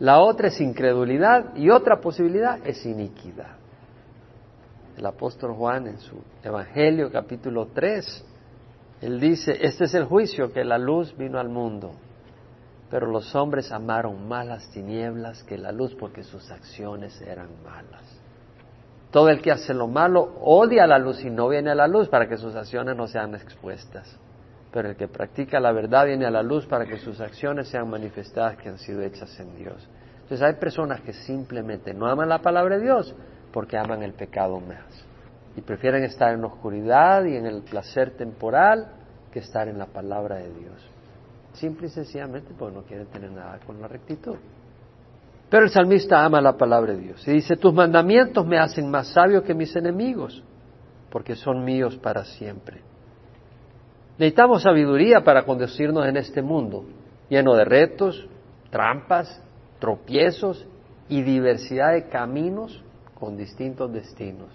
la 0.00 0.18
otra 0.18 0.48
es 0.48 0.60
incredulidad 0.60 1.54
y 1.54 1.70
otra 1.70 2.00
posibilidad 2.00 2.58
es 2.66 2.84
iniquidad. 2.84 3.54
El 4.96 5.06
apóstol 5.06 5.54
Juan 5.54 5.86
en 5.86 6.00
su 6.00 6.16
Evangelio 6.42 7.08
capítulo 7.10 7.68
3 7.72 8.26
Él 9.00 9.20
dice, 9.20 9.52
este 9.60 9.84
es 9.84 9.94
el 9.94 10.06
juicio, 10.06 10.52
que 10.52 10.64
la 10.64 10.76
luz 10.76 11.16
vino 11.16 11.38
al 11.38 11.48
mundo, 11.48 11.92
pero 12.92 13.06
los 13.06 13.34
hombres 13.34 13.72
amaron 13.72 14.28
más 14.28 14.46
las 14.46 14.68
tinieblas 14.68 15.42
que 15.44 15.56
la 15.56 15.72
luz 15.72 15.96
porque 15.98 16.22
sus 16.22 16.50
acciones 16.50 17.18
eran 17.22 17.48
malas. 17.64 18.02
Todo 19.10 19.30
el 19.30 19.40
que 19.40 19.50
hace 19.50 19.72
lo 19.72 19.88
malo 19.88 20.34
odia 20.42 20.86
la 20.86 20.98
luz 20.98 21.24
y 21.24 21.30
no 21.30 21.48
viene 21.48 21.70
a 21.70 21.74
la 21.74 21.88
luz 21.88 22.10
para 22.10 22.28
que 22.28 22.36
sus 22.36 22.54
acciones 22.54 22.94
no 22.94 23.06
sean 23.06 23.34
expuestas. 23.34 24.14
Pero 24.70 24.90
el 24.90 24.96
que 24.96 25.08
practica 25.08 25.58
la 25.58 25.72
verdad 25.72 26.04
viene 26.04 26.26
a 26.26 26.30
la 26.30 26.42
luz 26.42 26.66
para 26.66 26.84
que 26.84 26.98
sus 26.98 27.18
acciones 27.22 27.68
sean 27.68 27.88
manifestadas 27.88 28.58
que 28.58 28.68
han 28.68 28.76
sido 28.76 29.00
hechas 29.00 29.40
en 29.40 29.56
Dios. 29.56 29.88
Entonces 30.24 30.42
hay 30.42 30.56
personas 30.56 31.00
que 31.00 31.14
simplemente 31.14 31.94
no 31.94 32.06
aman 32.06 32.28
la 32.28 32.42
palabra 32.42 32.76
de 32.76 32.82
Dios 32.82 33.14
porque 33.54 33.78
aman 33.78 34.02
el 34.02 34.12
pecado 34.12 34.60
más. 34.60 35.02
Y 35.56 35.62
prefieren 35.62 36.04
estar 36.04 36.34
en 36.34 36.42
la 36.42 36.48
oscuridad 36.48 37.24
y 37.24 37.36
en 37.36 37.46
el 37.46 37.62
placer 37.62 38.18
temporal 38.18 38.88
que 39.32 39.38
estar 39.38 39.66
en 39.66 39.78
la 39.78 39.86
palabra 39.86 40.36
de 40.36 40.52
Dios. 40.52 40.91
Simple 41.54 41.86
y 41.86 41.90
sencillamente 41.90 42.52
porque 42.58 42.76
no 42.76 42.82
quieren 42.82 43.06
tener 43.06 43.30
nada 43.30 43.58
con 43.66 43.80
la 43.80 43.88
rectitud. 43.88 44.36
Pero 45.50 45.64
el 45.64 45.70
salmista 45.70 46.24
ama 46.24 46.40
la 46.40 46.56
palabra 46.56 46.94
de 46.94 47.00
Dios 47.00 47.28
y 47.28 47.32
dice, 47.32 47.56
tus 47.56 47.74
mandamientos 47.74 48.46
me 48.46 48.58
hacen 48.58 48.90
más 48.90 49.08
sabio 49.08 49.42
que 49.42 49.52
mis 49.52 49.76
enemigos, 49.76 50.42
porque 51.10 51.36
son 51.36 51.62
míos 51.62 51.96
para 51.98 52.24
siempre. 52.24 52.80
Necesitamos 54.16 54.62
sabiduría 54.62 55.22
para 55.22 55.44
conducirnos 55.44 56.06
en 56.06 56.16
este 56.16 56.40
mundo, 56.40 56.84
lleno 57.28 57.54
de 57.54 57.66
retos, 57.66 58.26
trampas, 58.70 59.42
tropiezos 59.78 60.66
y 61.08 61.22
diversidad 61.22 61.92
de 61.92 62.08
caminos 62.08 62.82
con 63.18 63.36
distintos 63.36 63.92
destinos. 63.92 64.48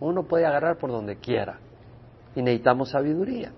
Uno 0.00 0.22
puede 0.22 0.46
agarrar 0.46 0.78
por 0.78 0.90
donde 0.90 1.16
quiera 1.16 1.58
y 2.34 2.40
necesitamos 2.40 2.90
sabiduría. 2.90 3.52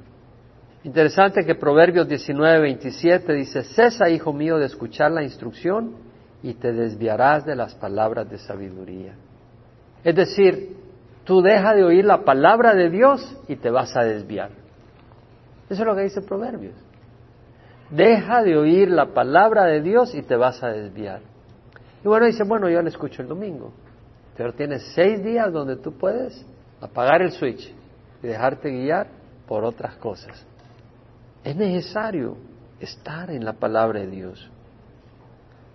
Interesante 0.87 1.45
que 1.45 1.57
Proverbios 1.57 2.07
19, 2.07 2.61
27 2.61 3.33
dice, 3.33 3.65
cesa, 3.65 4.09
hijo 4.09 4.33
mío, 4.33 4.57
de 4.57 4.67
escuchar 4.67 5.11
la 5.11 5.25
instrucción 5.25 5.97
y 6.45 6.55
te 6.55 6.73
desviarás 6.73 7.45
de 7.45 7.57
las 7.57 7.75
palabras 7.75 8.31
de 8.31 8.39
sabiduría. 8.39 9.17
Es 10.05 10.15
decir, 10.15 10.77
tú 11.25 11.43
deja 11.43 11.75
de 11.75 11.83
oír 11.83 12.05
la 12.05 12.25
palabra 12.25 12.73
de 12.73 12.89
Dios 12.89 13.37
y 13.49 13.57
te 13.57 13.69
vas 13.69 13.97
a 13.97 14.05
desviar. 14.05 14.51
Eso 15.69 15.83
es 15.83 15.87
lo 15.89 15.97
que 15.97 16.03
dice 16.03 16.23
Proverbios. 16.23 16.77
Deja 17.91 18.45
de 18.45 18.57
oír 18.57 18.89
la 18.89 19.07
palabra 19.07 19.65
de 19.65 19.81
Dios 19.81 20.15
y 20.15 20.23
te 20.23 20.37
vas 20.37 20.63
a 20.63 20.69
desviar. 20.69 21.21
Y 22.05 22.07
bueno, 22.07 22.27
dice, 22.27 22.45
bueno, 22.45 22.69
yo 22.71 22.81
la 22.81 22.91
escucho 22.91 23.23
el 23.23 23.29
domingo. 23.29 23.73
Pero 24.37 24.53
tienes 24.53 24.85
seis 24.95 25.21
días 25.25 25.53
donde 25.53 25.79
tú 25.79 25.99
puedes 25.99 26.47
apagar 26.81 27.23
el 27.23 27.33
switch 27.33 27.75
y 28.23 28.27
dejarte 28.29 28.71
guiar 28.71 29.09
por 29.49 29.65
otras 29.65 29.97
cosas. 29.97 30.47
Es 31.47 31.55
necesario 31.55 32.39
estar 32.81 33.31
en 33.31 33.45
la 33.45 33.53
palabra 33.53 34.01
de 34.01 34.09
Dios. 34.09 34.51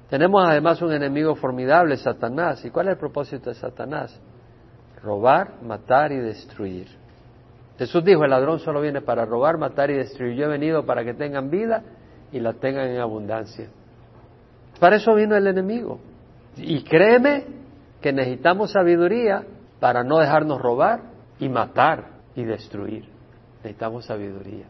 Tenemos 0.10 0.46
además 0.46 0.82
un 0.82 0.92
enemigo 0.92 1.34
formidable, 1.36 1.96
Satanás. 1.96 2.66
¿Y 2.66 2.72
cuál 2.72 2.88
es 2.88 2.96
el 2.96 2.98
propósito 2.98 3.50
de 3.50 3.56
Satanás? 3.56 4.20
Robar, 5.02 5.64
matar 5.64 6.12
y 6.12 6.18
destruir. 6.18 6.88
Jesús 7.78 8.04
dijo, 8.04 8.26
el 8.26 8.32
ladrón 8.32 8.60
solo 8.60 8.82
viene 8.82 9.00
para 9.00 9.24
robar, 9.24 9.58
matar 9.58 9.90
y 9.92 9.94
destruir. 9.94 10.36
Yo 10.36 10.48
he 10.48 10.50
venido 10.50 10.86
para 10.86 11.06
que 11.06 11.14
tengan 11.14 11.50
vida 11.50 11.84
y 12.34 12.42
la 12.42 12.52
tengan 12.52 12.90
en 12.90 13.00
abundancia. 13.00 13.70
Para 14.78 14.98
eso 14.98 15.16
vino 15.16 15.38
el 15.38 15.48
enemigo. 15.48 16.02
Y 16.58 16.84
créeme 16.84 17.46
que 18.02 18.12
necesitamos 18.12 18.74
sabiduría 18.74 19.46
para 19.80 20.04
no 20.04 20.20
dejarnos 20.20 20.62
robar 20.62 21.00
y 21.40 21.48
matar 21.48 22.08
y 22.36 22.44
destruir. 22.44 23.06
Necesitamos 23.64 24.04
sabiduría. 24.04 24.66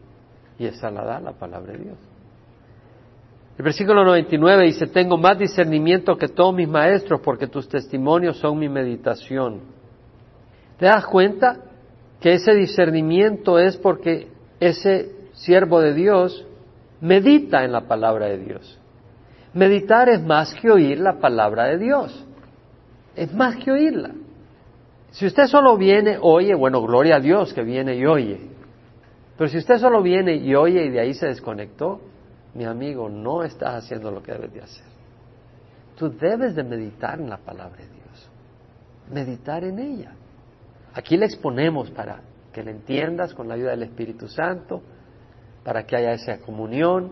Y 0.61 0.67
esa 0.67 0.91
la 0.91 1.03
da 1.03 1.19
la 1.19 1.31
palabra 1.31 1.73
de 1.73 1.79
Dios. 1.79 1.97
El 3.57 3.63
versículo 3.63 4.05
99 4.05 4.65
dice, 4.65 4.85
tengo 4.85 5.17
más 5.17 5.39
discernimiento 5.39 6.15
que 6.15 6.27
todos 6.27 6.53
mis 6.53 6.69
maestros 6.69 7.19
porque 7.21 7.47
tus 7.47 7.67
testimonios 7.67 8.37
son 8.37 8.59
mi 8.59 8.69
meditación. 8.69 9.61
¿Te 10.77 10.85
das 10.85 11.07
cuenta 11.07 11.61
que 12.19 12.33
ese 12.33 12.53
discernimiento 12.53 13.57
es 13.57 13.75
porque 13.77 14.27
ese 14.59 15.15
siervo 15.33 15.81
de 15.81 15.95
Dios 15.95 16.45
medita 16.99 17.65
en 17.65 17.71
la 17.71 17.87
palabra 17.87 18.27
de 18.27 18.37
Dios? 18.37 18.79
Meditar 19.55 20.09
es 20.09 20.21
más 20.21 20.53
que 20.53 20.69
oír 20.69 20.99
la 20.99 21.17
palabra 21.19 21.69
de 21.69 21.79
Dios. 21.79 22.23
Es 23.15 23.33
más 23.33 23.55
que 23.55 23.71
oírla. 23.71 24.11
Si 25.09 25.25
usted 25.25 25.47
solo 25.47 25.75
viene, 25.75 26.19
oye, 26.21 26.53
bueno, 26.53 26.83
gloria 26.83 27.15
a 27.15 27.19
Dios 27.19 27.51
que 27.51 27.63
viene 27.63 27.95
y 27.95 28.05
oye. 28.05 28.50
Pero 29.41 29.49
si 29.49 29.57
usted 29.57 29.79
solo 29.79 30.03
viene 30.03 30.35
y 30.35 30.53
oye 30.53 30.85
y 30.85 30.89
de 30.91 30.99
ahí 30.99 31.15
se 31.15 31.25
desconectó, 31.25 31.99
mi 32.53 32.63
amigo, 32.63 33.09
no 33.09 33.41
estás 33.41 33.83
haciendo 33.83 34.11
lo 34.11 34.21
que 34.21 34.33
debes 34.33 34.53
de 34.53 34.61
hacer. 34.61 34.85
Tú 35.97 36.11
debes 36.11 36.53
de 36.53 36.63
meditar 36.63 37.19
en 37.19 37.27
la 37.27 37.37
palabra 37.37 37.77
de 37.77 37.87
Dios, 37.87 38.29
meditar 39.11 39.63
en 39.63 39.79
ella. 39.79 40.11
Aquí 40.93 41.17
la 41.17 41.25
exponemos 41.25 41.89
para 41.89 42.21
que 42.53 42.61
la 42.61 42.69
entiendas 42.69 43.33
con 43.33 43.47
la 43.47 43.55
ayuda 43.55 43.71
del 43.71 43.81
Espíritu 43.81 44.27
Santo, 44.27 44.83
para 45.63 45.87
que 45.87 45.95
haya 45.95 46.11
esa 46.11 46.37
comunión, 46.37 47.11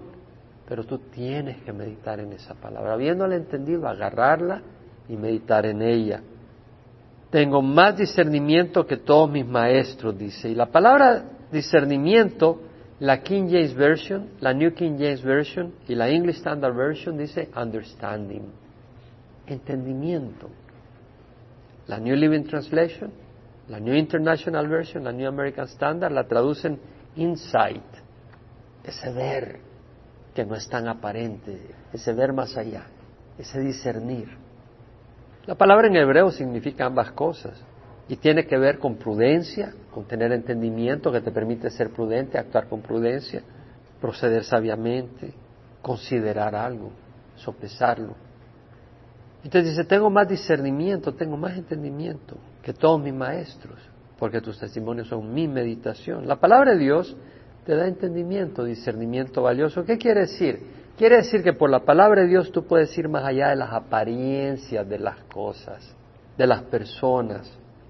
pero 0.67 0.83
tú 0.83 0.99
tienes 0.99 1.63
que 1.63 1.73
meditar 1.73 2.19
en 2.19 2.33
esa 2.33 2.53
palabra. 2.53 2.93
Habiéndola 2.93 3.37
entendido, 3.37 3.87
agarrarla 3.87 4.61
y 5.07 5.17
meditar 5.17 5.65
en 5.65 5.81
ella. 5.81 6.21
Tengo 7.31 7.63
más 7.63 7.97
discernimiento 7.97 8.85
que 8.85 8.97
todos 8.97 9.31
mis 9.31 9.47
maestros, 9.47 10.15
dice. 10.15 10.47
Y 10.47 10.53
la 10.53 10.67
palabra 10.67 11.38
discernimiento 11.51 12.61
la 12.99 13.21
King 13.21 13.47
James 13.49 13.73
Version, 13.73 14.31
la 14.41 14.53
New 14.53 14.73
King 14.73 14.97
James 14.97 15.23
Version 15.23 15.73
y 15.87 15.95
la 15.95 16.09
English 16.09 16.37
Standard 16.37 16.75
Version 16.75 17.17
dice 17.17 17.49
understanding, 17.55 18.51
entendimiento. 19.47 20.49
La 21.87 21.97
New 21.97 22.15
Living 22.15 22.43
Translation, 22.43 23.11
la 23.69 23.79
New 23.79 23.95
International 23.95 24.67
Version, 24.67 25.03
la 25.03 25.11
New 25.11 25.27
American 25.27 25.65
Standard 25.67 26.11
la 26.11 26.27
traducen 26.27 26.77
insight, 27.15 27.83
ese 28.83 29.11
ver 29.13 29.59
que 30.35 30.45
no 30.45 30.55
es 30.55 30.67
tan 30.67 30.87
aparente, 30.87 31.57
ese 31.93 32.13
ver 32.13 32.33
más 32.33 32.55
allá, 32.57 32.85
ese 33.37 33.59
discernir. 33.61 34.27
La 35.45 35.55
palabra 35.55 35.87
en 35.87 35.95
hebreo 35.95 36.31
significa 36.31 36.85
ambas 36.85 37.11
cosas 37.13 37.59
y 38.09 38.17
tiene 38.17 38.45
que 38.45 38.57
ver 38.57 38.77
con 38.77 38.97
prudencia, 38.97 39.73
tener 40.05 40.31
entendimiento 40.31 41.11
que 41.11 41.21
te 41.21 41.31
permite 41.31 41.69
ser 41.69 41.89
prudente, 41.89 42.37
actuar 42.37 42.67
con 42.67 42.81
prudencia, 42.81 43.41
proceder 43.99 44.43
sabiamente, 44.43 45.33
considerar 45.81 46.55
algo, 46.55 46.91
sopesarlo. 47.35 48.15
Entonces 49.43 49.71
dice, 49.71 49.85
tengo 49.85 50.09
más 50.09 50.27
discernimiento, 50.27 51.13
tengo 51.13 51.37
más 51.37 51.57
entendimiento 51.57 52.37
que 52.61 52.73
todos 52.73 53.01
mis 53.01 53.13
maestros, 53.13 53.79
porque 54.17 54.41
tus 54.41 54.59
testimonios 54.59 55.07
son 55.07 55.33
mi 55.33 55.47
meditación. 55.47 56.27
La 56.27 56.35
palabra 56.35 56.73
de 56.73 56.79
Dios 56.79 57.15
te 57.65 57.75
da 57.75 57.87
entendimiento, 57.87 58.63
discernimiento 58.63 59.41
valioso. 59.41 59.85
¿Qué 59.85 59.97
quiere 59.97 60.21
decir? 60.21 60.59
Quiere 60.97 61.17
decir 61.17 61.43
que 61.43 61.53
por 61.53 61.69
la 61.69 61.85
palabra 61.85 62.23
de 62.23 62.27
Dios 62.27 62.51
tú 62.51 62.65
puedes 62.65 62.97
ir 62.97 63.07
más 63.07 63.23
allá 63.23 63.49
de 63.49 63.55
las 63.55 63.71
apariencias 63.71 64.87
de 64.89 64.99
las 64.99 65.19
cosas, 65.33 65.95
de 66.37 66.45
las 66.45 66.63
personas, 66.63 67.49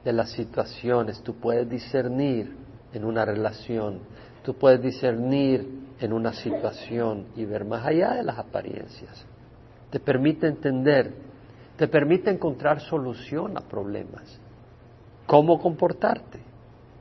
de 0.10 0.14
las 0.14 0.32
situaciones, 0.32 1.22
tú 1.22 1.36
puedes 1.36 1.70
discernir 1.70 2.56
en 2.94 3.06
una 3.06 3.26
relación, 3.26 4.00
tú 4.44 4.56
puedes 4.56 4.82
discernir 4.82 5.94
en 6.00 6.14
una 6.14 6.34
situación 6.34 7.28
y 7.36 7.46
ver 7.46 7.64
más 7.64 7.86
allá 7.86 8.16
de 8.16 8.24
las 8.24 8.40
apariencias. 8.40 9.24
Te 9.92 10.00
permite 10.00 10.48
entender, 10.48 11.14
te 11.78 11.88
permite 11.88 12.32
encontrar 12.32 12.82
solución 12.82 13.56
a 13.56 13.62
problemas, 13.62 14.40
cómo 15.28 15.62
comportarte. 15.62 16.40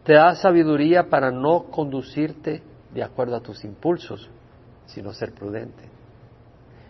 Te 0.04 0.12
da 0.12 0.34
sabiduría 0.34 1.08
para 1.08 1.30
no 1.30 1.64
conducirte 1.70 2.62
de 2.92 3.02
acuerdo 3.02 3.36
a 3.36 3.40
tus 3.40 3.64
impulsos, 3.64 4.28
sino 4.84 5.14
ser 5.14 5.32
prudente. 5.32 5.84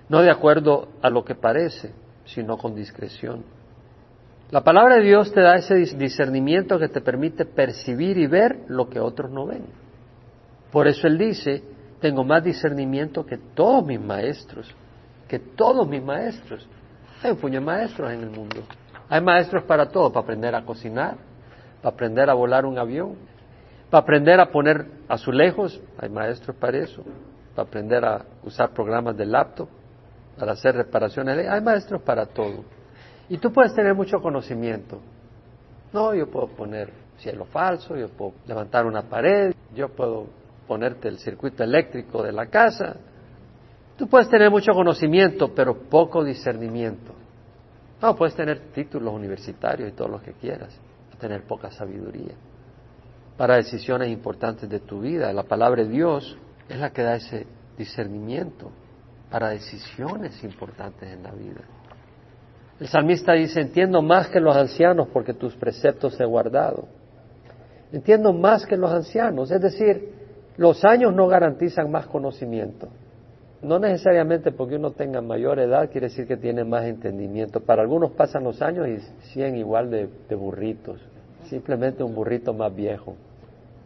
No 0.09 0.21
de 0.23 0.33
acuerdo 0.33 0.89
a 1.01 1.11
lo 1.11 1.25
que 1.25 1.37
parece, 1.37 1.93
sino 2.25 2.59
con 2.59 2.75
discreción 2.75 3.45
la 4.51 4.65
palabra 4.65 4.97
de 4.97 5.03
Dios 5.03 5.31
te 5.33 5.43
da 5.43 5.57
ese 5.57 5.75
discernimiento 5.75 6.79
que 6.79 6.89
te 6.89 7.03
permite 7.03 7.45
percibir 7.45 8.17
y 8.17 8.27
ver 8.27 8.65
lo 8.69 8.89
que 8.89 8.99
otros 8.99 9.31
no 9.31 9.47
ven. 9.47 9.67
Por 10.73 10.89
eso 10.89 11.07
Él 11.07 11.19
dice, 11.19 11.63
tengo 12.01 12.25
más 12.25 12.43
discernimiento 12.43 13.27
que 13.27 13.37
todos 13.37 13.85
mis 13.85 14.01
maestros, 14.01 14.75
que 15.29 15.39
todos 15.39 15.87
mis 15.87 16.03
maestros. 16.03 16.67
Hay 17.23 17.33
un 17.33 17.37
puño 17.37 17.61
de 17.61 17.67
maestros 17.67 18.11
en 18.11 18.23
el 18.23 18.31
mundo. 18.31 18.63
Hay 19.11 19.21
maestros 19.21 19.65
para 19.65 19.91
todo, 19.91 20.11
para 20.11 20.25
aprender 20.25 20.55
a 20.55 20.65
cocinar, 20.65 21.17
para 21.83 21.95
aprender 21.95 22.31
a 22.31 22.35
volar 22.35 22.65
un 22.65 22.79
avión, 22.79 23.17
para 23.91 24.03
aprender 24.03 24.41
a 24.41 24.51
poner 24.51 24.87
azulejos, 25.09 25.79
hay 25.99 26.09
maestros 26.09 26.57
para 26.57 26.79
eso, 26.79 27.03
para 27.55 27.69
aprender 27.69 28.05
a 28.05 28.25
usar 28.45 28.71
programas 28.71 29.15
de 29.17 29.27
laptop, 29.27 29.69
para 30.39 30.53
hacer 30.53 30.75
reparaciones, 30.75 31.49
hay 31.49 31.61
maestros 31.61 32.01
para 32.01 32.25
todo. 32.25 32.78
Y 33.29 33.39
tú 33.39 33.53
puedes 33.53 33.75
tener 33.75 33.95
mucho 33.95 34.21
conocimiento. 34.21 35.01
No, 35.93 36.15
yo 36.15 36.31
puedo 36.31 36.49
poner 36.49 36.93
cielo 37.19 37.45
falso, 37.47 37.97
yo 37.97 38.09
puedo 38.09 38.35
levantar 38.47 38.87
una 38.87 39.03
pared, 39.03 39.55
yo 39.75 39.89
puedo 39.89 40.27
ponerte 40.67 41.09
el 41.09 41.19
circuito 41.19 41.63
eléctrico 41.63 42.23
de 42.23 42.33
la 42.33 42.47
casa. 42.47 42.97
Tú 43.97 44.07
puedes 44.09 44.29
tener 44.29 44.51
mucho 44.51 44.73
conocimiento, 44.73 45.53
pero 45.55 45.89
poco 45.89 46.23
discernimiento. 46.23 47.13
No, 48.01 48.15
puedes 48.15 48.35
tener 48.35 48.71
títulos 48.73 49.13
universitarios 49.13 49.91
y 49.91 49.93
todo 49.93 50.09
lo 50.09 50.21
que 50.21 50.33
quieras, 50.33 50.79
tener 51.19 51.43
poca 51.43 51.71
sabiduría. 51.71 52.35
Para 53.37 53.57
decisiones 53.57 54.09
importantes 54.09 54.69
de 54.69 54.81
tu 54.81 55.01
vida, 55.01 55.33
la 55.33 55.43
palabra 55.43 55.83
de 55.83 55.89
Dios 55.89 56.37
es 56.69 56.79
la 56.79 56.91
que 56.91 57.03
da 57.03 57.17
ese 57.17 57.47
discernimiento 57.77 58.71
para 59.31 59.51
decisiones 59.51 60.43
importantes 60.45 61.13
en 61.13 61.23
la 61.23 61.33
vida. 61.33 61.63
El 62.81 62.87
salmista 62.87 63.33
dice, 63.33 63.61
entiendo 63.61 64.03
más 64.03 64.29
que 64.29 64.41
los 64.41 64.57
ancianos 64.57 65.09
porque 65.13 65.35
tus 65.35 65.55
preceptos 65.57 66.19
he 66.21 66.25
guardado. 66.25 66.85
Entiendo 67.93 68.33
más 68.33 68.67
que 68.67 68.77
los 68.77 68.93
ancianos, 68.93 69.51
es 69.51 69.61
decir, 69.61 70.13
los 70.57 70.85
años 70.85 71.15
no 71.15 71.27
garantizan 71.27 71.91
más 71.91 72.07
conocimiento. 72.07 72.89
No 73.63 73.81
necesariamente 73.81 74.53
porque 74.53 74.77
uno 74.77 74.93
tenga 74.93 75.21
mayor 75.21 75.59
edad 75.59 75.91
quiere 75.91 76.09
decir 76.09 76.27
que 76.27 76.37
tiene 76.37 76.63
más 76.63 76.85
entendimiento. 76.85 77.61
Para 77.61 77.83
algunos 77.83 78.13
pasan 78.13 78.45
los 78.45 78.63
años 78.63 78.87
y 78.87 78.99
siguen 79.33 79.57
igual 79.57 79.91
de, 79.91 80.09
de 80.29 80.35
burritos, 80.37 81.01
simplemente 81.45 82.05
un 82.05 82.15
burrito 82.15 82.53
más 82.53 82.73
viejo. 82.73 83.17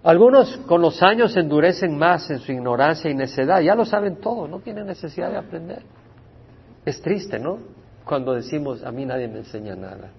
Algunos 0.02 0.58
con 0.66 0.82
los 0.82 1.02
años 1.02 1.34
endurecen 1.36 1.96
más 1.96 2.28
en 2.30 2.40
su 2.40 2.52
ignorancia 2.52 3.10
y 3.10 3.14
necedad, 3.14 3.60
ya 3.60 3.74
lo 3.74 3.86
saben 3.86 4.16
todo, 4.16 4.48
no 4.48 4.58
tienen 4.58 4.86
necesidad 4.86 5.30
de 5.30 5.38
aprender. 5.38 5.82
Es 6.84 7.00
triste, 7.00 7.38
¿no? 7.38 7.58
Cuando 8.04 8.34
decimos, 8.34 8.82
a 8.84 8.90
mí 8.90 9.04
nadie 9.04 9.28
me 9.28 9.38
enseña 9.38 9.76
nada. 9.76 10.10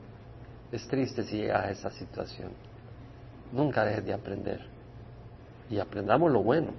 Es 0.71 0.87
triste 0.87 1.23
si 1.23 1.37
llega 1.37 1.61
a 1.61 1.71
esa 1.71 1.89
situación. 1.91 2.51
Nunca 3.51 3.85
dejes 3.85 4.05
de 4.05 4.13
aprender. 4.13 4.59
Y 5.69 5.79
aprendamos 5.79 6.31
lo 6.31 6.41
bueno. 6.41 6.71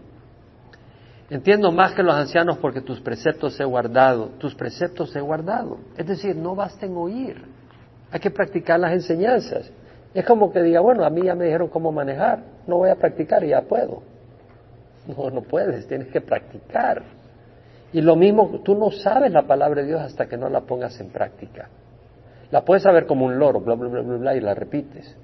Entiendo 1.30 1.72
más 1.72 1.94
que 1.94 2.02
los 2.02 2.14
ancianos 2.14 2.58
porque 2.58 2.80
tus 2.80 3.00
preceptos 3.00 3.58
he 3.58 3.64
guardado. 3.64 4.30
Tus 4.38 4.54
preceptos 4.54 5.14
he 5.16 5.20
guardado. 5.20 5.78
Es 5.96 6.06
decir, 6.06 6.36
no 6.36 6.54
basta 6.54 6.86
en 6.86 6.96
oír. 6.96 7.42
Hay 8.10 8.20
que 8.20 8.30
practicar 8.30 8.78
las 8.80 8.92
enseñanzas. 8.92 9.70
Es 10.12 10.24
como 10.24 10.52
que 10.52 10.62
diga, 10.62 10.80
bueno, 10.80 11.04
a 11.04 11.10
mí 11.10 11.22
ya 11.22 11.34
me 11.34 11.44
dijeron 11.46 11.68
cómo 11.68 11.90
manejar. 11.90 12.42
No 12.66 12.76
voy 12.76 12.90
a 12.90 12.96
practicar 12.96 13.44
y 13.44 13.48
ya 13.48 13.62
puedo. 13.62 14.02
No, 15.06 15.28
no 15.28 15.42
puedes. 15.42 15.86
Tienes 15.86 16.08
que 16.08 16.22
practicar. 16.22 17.02
Y 17.94 18.00
lo 18.00 18.16
mismo, 18.16 18.60
tú 18.64 18.74
no 18.74 18.90
sabes 18.90 19.30
la 19.30 19.42
palabra 19.42 19.82
de 19.82 19.86
Dios 19.86 20.00
hasta 20.00 20.26
que 20.26 20.36
no 20.36 20.48
la 20.48 20.62
pongas 20.62 21.00
en 21.00 21.10
práctica. 21.10 21.68
La 22.50 22.64
puedes 22.64 22.82
saber 22.82 23.06
como 23.06 23.24
un 23.24 23.38
loro, 23.38 23.60
bla, 23.60 23.76
bla, 23.76 23.88
bla, 23.88 24.00
bla, 24.00 24.16
bla, 24.16 24.36
y 24.36 24.40
la 24.40 24.52
repites. 24.52 25.16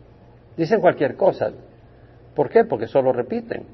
Dicen 0.56 0.80
cualquier 0.80 1.16
cosa. 1.16 1.50
¿Por 2.32 2.48
qué? 2.48 2.64
Porque 2.64 2.86
solo 2.86 3.12
repiten. 3.12 3.64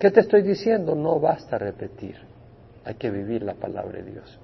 ¿Qué 0.00 0.10
te 0.10 0.18
estoy 0.18 0.42
diciendo? 0.42 0.96
No 0.96 1.20
basta 1.20 1.58
repetir. 1.58 2.16
Hay 2.84 2.94
que 2.96 3.08
vivir 3.08 3.44
la 3.44 3.54
palabra 3.54 3.98
de 3.98 4.10
Dios. 4.10 4.40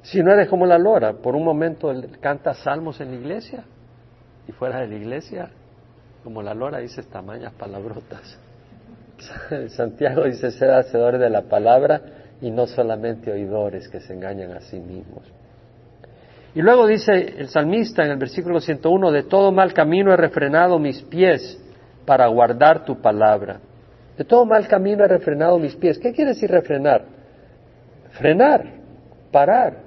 Si 0.00 0.22
no 0.22 0.32
eres 0.32 0.48
como 0.48 0.64
la 0.64 0.78
lora, 0.78 1.12
por 1.12 1.36
un 1.36 1.44
momento 1.44 1.92
canta 2.20 2.54
salmos 2.54 3.02
en 3.02 3.10
la 3.10 3.16
iglesia 3.16 3.64
y 4.48 4.52
fuera 4.52 4.80
de 4.80 4.88
la 4.88 4.94
iglesia, 4.94 5.50
como 6.22 6.40
la 6.40 6.54
lora 6.54 6.78
dices 6.78 7.06
tamañas 7.08 7.52
palabrotas. 7.52 8.40
Santiago 9.68 10.24
dice 10.24 10.50
ser 10.50 10.70
hacedores 10.70 11.20
de 11.20 11.30
la 11.30 11.42
palabra 11.42 12.00
y 12.40 12.50
no 12.50 12.66
solamente 12.66 13.30
oidores 13.32 13.88
que 13.88 14.00
se 14.00 14.14
engañan 14.14 14.52
a 14.52 14.60
sí 14.60 14.78
mismos. 14.80 15.24
Y 16.54 16.62
luego 16.62 16.86
dice 16.86 17.12
el 17.38 17.48
salmista 17.48 18.04
en 18.04 18.12
el 18.12 18.16
versículo 18.16 18.60
101, 18.60 19.10
de 19.10 19.24
todo 19.24 19.50
mal 19.50 19.72
camino 19.72 20.12
he 20.12 20.16
refrenado 20.16 20.78
mis 20.78 21.02
pies 21.02 21.60
para 22.06 22.26
guardar 22.28 22.84
tu 22.84 23.00
palabra. 23.00 23.58
De 24.16 24.24
todo 24.24 24.44
mal 24.44 24.68
camino 24.68 25.04
he 25.04 25.08
refrenado 25.08 25.58
mis 25.58 25.74
pies. 25.74 25.98
¿Qué 25.98 26.12
quiere 26.12 26.30
decir 26.30 26.50
refrenar? 26.50 27.02
Frenar, 28.12 28.64
parar. 29.32 29.78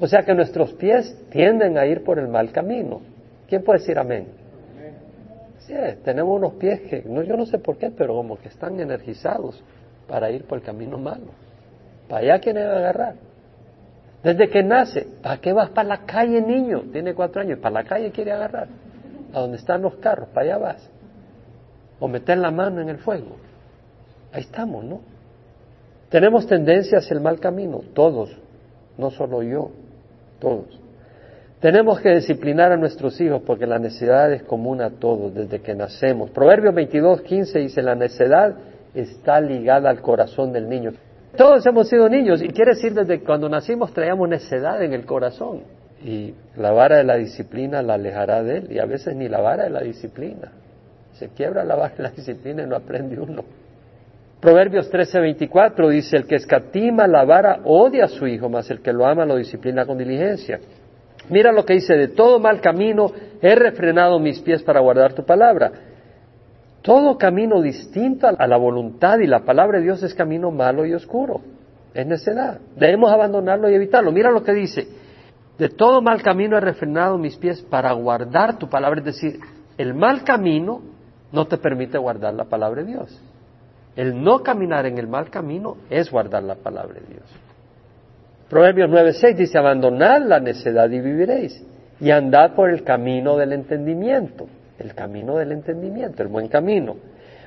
O 0.00 0.06
sea 0.08 0.22
que 0.22 0.34
nuestros 0.34 0.72
pies 0.72 1.16
tienden 1.30 1.78
a 1.78 1.86
ir 1.86 2.02
por 2.02 2.18
el 2.18 2.26
mal 2.26 2.50
camino. 2.50 3.02
¿Quién 3.48 3.62
puede 3.62 3.78
decir 3.78 3.98
amén? 3.98 4.39
Tenemos 6.04 6.36
unos 6.36 6.54
pies 6.54 6.80
que, 6.82 7.02
no, 7.06 7.22
yo 7.22 7.36
no 7.36 7.46
sé 7.46 7.58
por 7.58 7.76
qué, 7.76 7.90
pero 7.90 8.14
como 8.14 8.38
que 8.38 8.48
están 8.48 8.78
energizados 8.80 9.62
para 10.08 10.30
ir 10.30 10.44
por 10.44 10.58
el 10.58 10.64
camino 10.64 10.98
malo. 10.98 11.26
¿Para 12.08 12.22
allá 12.22 12.38
debe 12.38 12.64
agarrar? 12.64 13.14
Desde 14.22 14.48
que 14.50 14.62
nace, 14.62 15.06
¿para 15.22 15.40
qué 15.40 15.52
vas 15.52 15.70
para 15.70 15.88
la 15.88 16.04
calle, 16.04 16.42
niño? 16.42 16.82
Tiene 16.92 17.14
cuatro 17.14 17.40
años, 17.40 17.58
para 17.58 17.82
la 17.82 17.84
calle 17.84 18.10
quiere 18.10 18.32
agarrar. 18.32 18.68
A 19.32 19.40
donde 19.40 19.56
están 19.56 19.82
los 19.82 19.96
carros, 19.96 20.28
para 20.30 20.46
allá 20.46 20.58
vas. 20.58 20.90
O 22.00 22.08
meter 22.08 22.38
la 22.38 22.50
mano 22.50 22.80
en 22.80 22.88
el 22.88 22.98
fuego. 22.98 23.36
Ahí 24.32 24.42
estamos, 24.42 24.84
¿no? 24.84 25.00
Tenemos 26.08 26.46
tendencia 26.46 26.98
hacia 26.98 27.14
el 27.14 27.20
mal 27.20 27.38
camino, 27.38 27.80
todos, 27.94 28.36
no 28.98 29.10
solo 29.10 29.42
yo, 29.42 29.70
todos. 30.40 30.79
Tenemos 31.60 32.00
que 32.00 32.14
disciplinar 32.14 32.72
a 32.72 32.76
nuestros 32.78 33.20
hijos 33.20 33.42
porque 33.46 33.66
la 33.66 33.78
necesidad 33.78 34.32
es 34.32 34.42
común 34.44 34.80
a 34.80 34.90
todos 34.90 35.34
desde 35.34 35.60
que 35.60 35.74
nacemos. 35.74 36.30
Proverbios 36.30 36.74
22, 36.74 37.20
15 37.20 37.58
dice, 37.58 37.82
la 37.82 37.94
necedad 37.94 38.54
está 38.94 39.40
ligada 39.42 39.90
al 39.90 40.00
corazón 40.00 40.52
del 40.52 40.70
niño. 40.70 40.92
Todos 41.36 41.64
hemos 41.66 41.88
sido 41.88 42.08
niños 42.08 42.42
y 42.42 42.48
quiere 42.48 42.72
decir 42.74 42.94
desde 42.94 43.20
cuando 43.20 43.48
nacimos 43.50 43.92
traíamos 43.92 44.26
necedad 44.28 44.82
en 44.82 44.94
el 44.94 45.04
corazón. 45.04 45.60
Y 46.02 46.32
la 46.56 46.72
vara 46.72 46.96
de 46.96 47.04
la 47.04 47.16
disciplina 47.16 47.82
la 47.82 47.94
alejará 47.94 48.42
de 48.42 48.56
él 48.56 48.72
y 48.72 48.78
a 48.78 48.86
veces 48.86 49.14
ni 49.14 49.28
la 49.28 49.42
vara 49.42 49.64
de 49.64 49.70
la 49.70 49.82
disciplina. 49.82 50.52
Se 51.12 51.28
quiebra 51.28 51.62
la 51.64 51.76
vara 51.76 51.94
de 51.94 52.02
la 52.04 52.10
disciplina 52.10 52.62
y 52.62 52.66
no 52.66 52.74
aprende 52.74 53.20
uno. 53.20 53.44
Proverbios 54.40 54.88
13, 54.88 55.20
24 55.20 55.90
dice, 55.90 56.16
el 56.16 56.26
que 56.26 56.36
escatima 56.36 57.06
la 57.06 57.26
vara 57.26 57.60
odia 57.64 58.06
a 58.06 58.08
su 58.08 58.26
hijo, 58.26 58.48
mas 58.48 58.70
el 58.70 58.80
que 58.80 58.94
lo 58.94 59.04
ama 59.04 59.26
lo 59.26 59.36
disciplina 59.36 59.84
con 59.84 59.98
diligencia. 59.98 60.58
Mira 61.28 61.52
lo 61.52 61.64
que 61.64 61.74
dice, 61.74 61.94
de 61.94 62.08
todo 62.08 62.40
mal 62.40 62.60
camino 62.60 63.12
he 63.40 63.54
refrenado 63.54 64.18
mis 64.18 64.40
pies 64.40 64.62
para 64.62 64.80
guardar 64.80 65.12
tu 65.12 65.24
palabra. 65.24 65.70
Todo 66.82 67.18
camino 67.18 67.60
distinto 67.60 68.26
a 68.26 68.46
la 68.46 68.56
voluntad 68.56 69.18
y 69.18 69.26
la 69.26 69.40
palabra 69.40 69.78
de 69.78 69.84
Dios 69.84 70.02
es 70.02 70.14
camino 70.14 70.50
malo 70.50 70.86
y 70.86 70.94
oscuro. 70.94 71.40
Es 71.92 72.06
necedad. 72.06 72.58
Debemos 72.76 73.12
abandonarlo 73.12 73.68
y 73.68 73.74
evitarlo. 73.74 74.12
Mira 74.12 74.30
lo 74.30 74.42
que 74.42 74.52
dice. 74.52 74.88
De 75.58 75.68
todo 75.68 76.00
mal 76.00 76.22
camino 76.22 76.56
he 76.56 76.60
refrenado 76.60 77.18
mis 77.18 77.36
pies 77.36 77.60
para 77.60 77.92
guardar 77.92 78.58
tu 78.58 78.68
palabra. 78.68 79.00
Es 79.00 79.04
decir, 79.06 79.40
el 79.76 79.92
mal 79.92 80.24
camino 80.24 80.80
no 81.32 81.46
te 81.46 81.58
permite 81.58 81.98
guardar 81.98 82.32
la 82.32 82.44
palabra 82.44 82.82
de 82.82 82.88
Dios. 82.88 83.22
El 83.94 84.22
no 84.22 84.42
caminar 84.42 84.86
en 84.86 84.98
el 84.98 85.06
mal 85.06 85.28
camino 85.28 85.76
es 85.90 86.10
guardar 86.10 86.42
la 86.44 86.54
palabra 86.54 86.94
de 86.94 87.14
Dios. 87.14 87.49
Proverbios 88.50 88.90
9:6 88.90 89.36
dice, 89.36 89.58
abandonad 89.58 90.22
la 90.22 90.40
necedad 90.40 90.90
y 90.90 91.00
viviréis, 91.00 91.64
y 92.00 92.10
andad 92.10 92.54
por 92.56 92.68
el 92.68 92.82
camino 92.82 93.36
del 93.36 93.52
entendimiento, 93.52 94.48
el 94.80 94.92
camino 94.92 95.36
del 95.36 95.52
entendimiento, 95.52 96.24
el 96.24 96.28
buen 96.28 96.48
camino. 96.48 96.96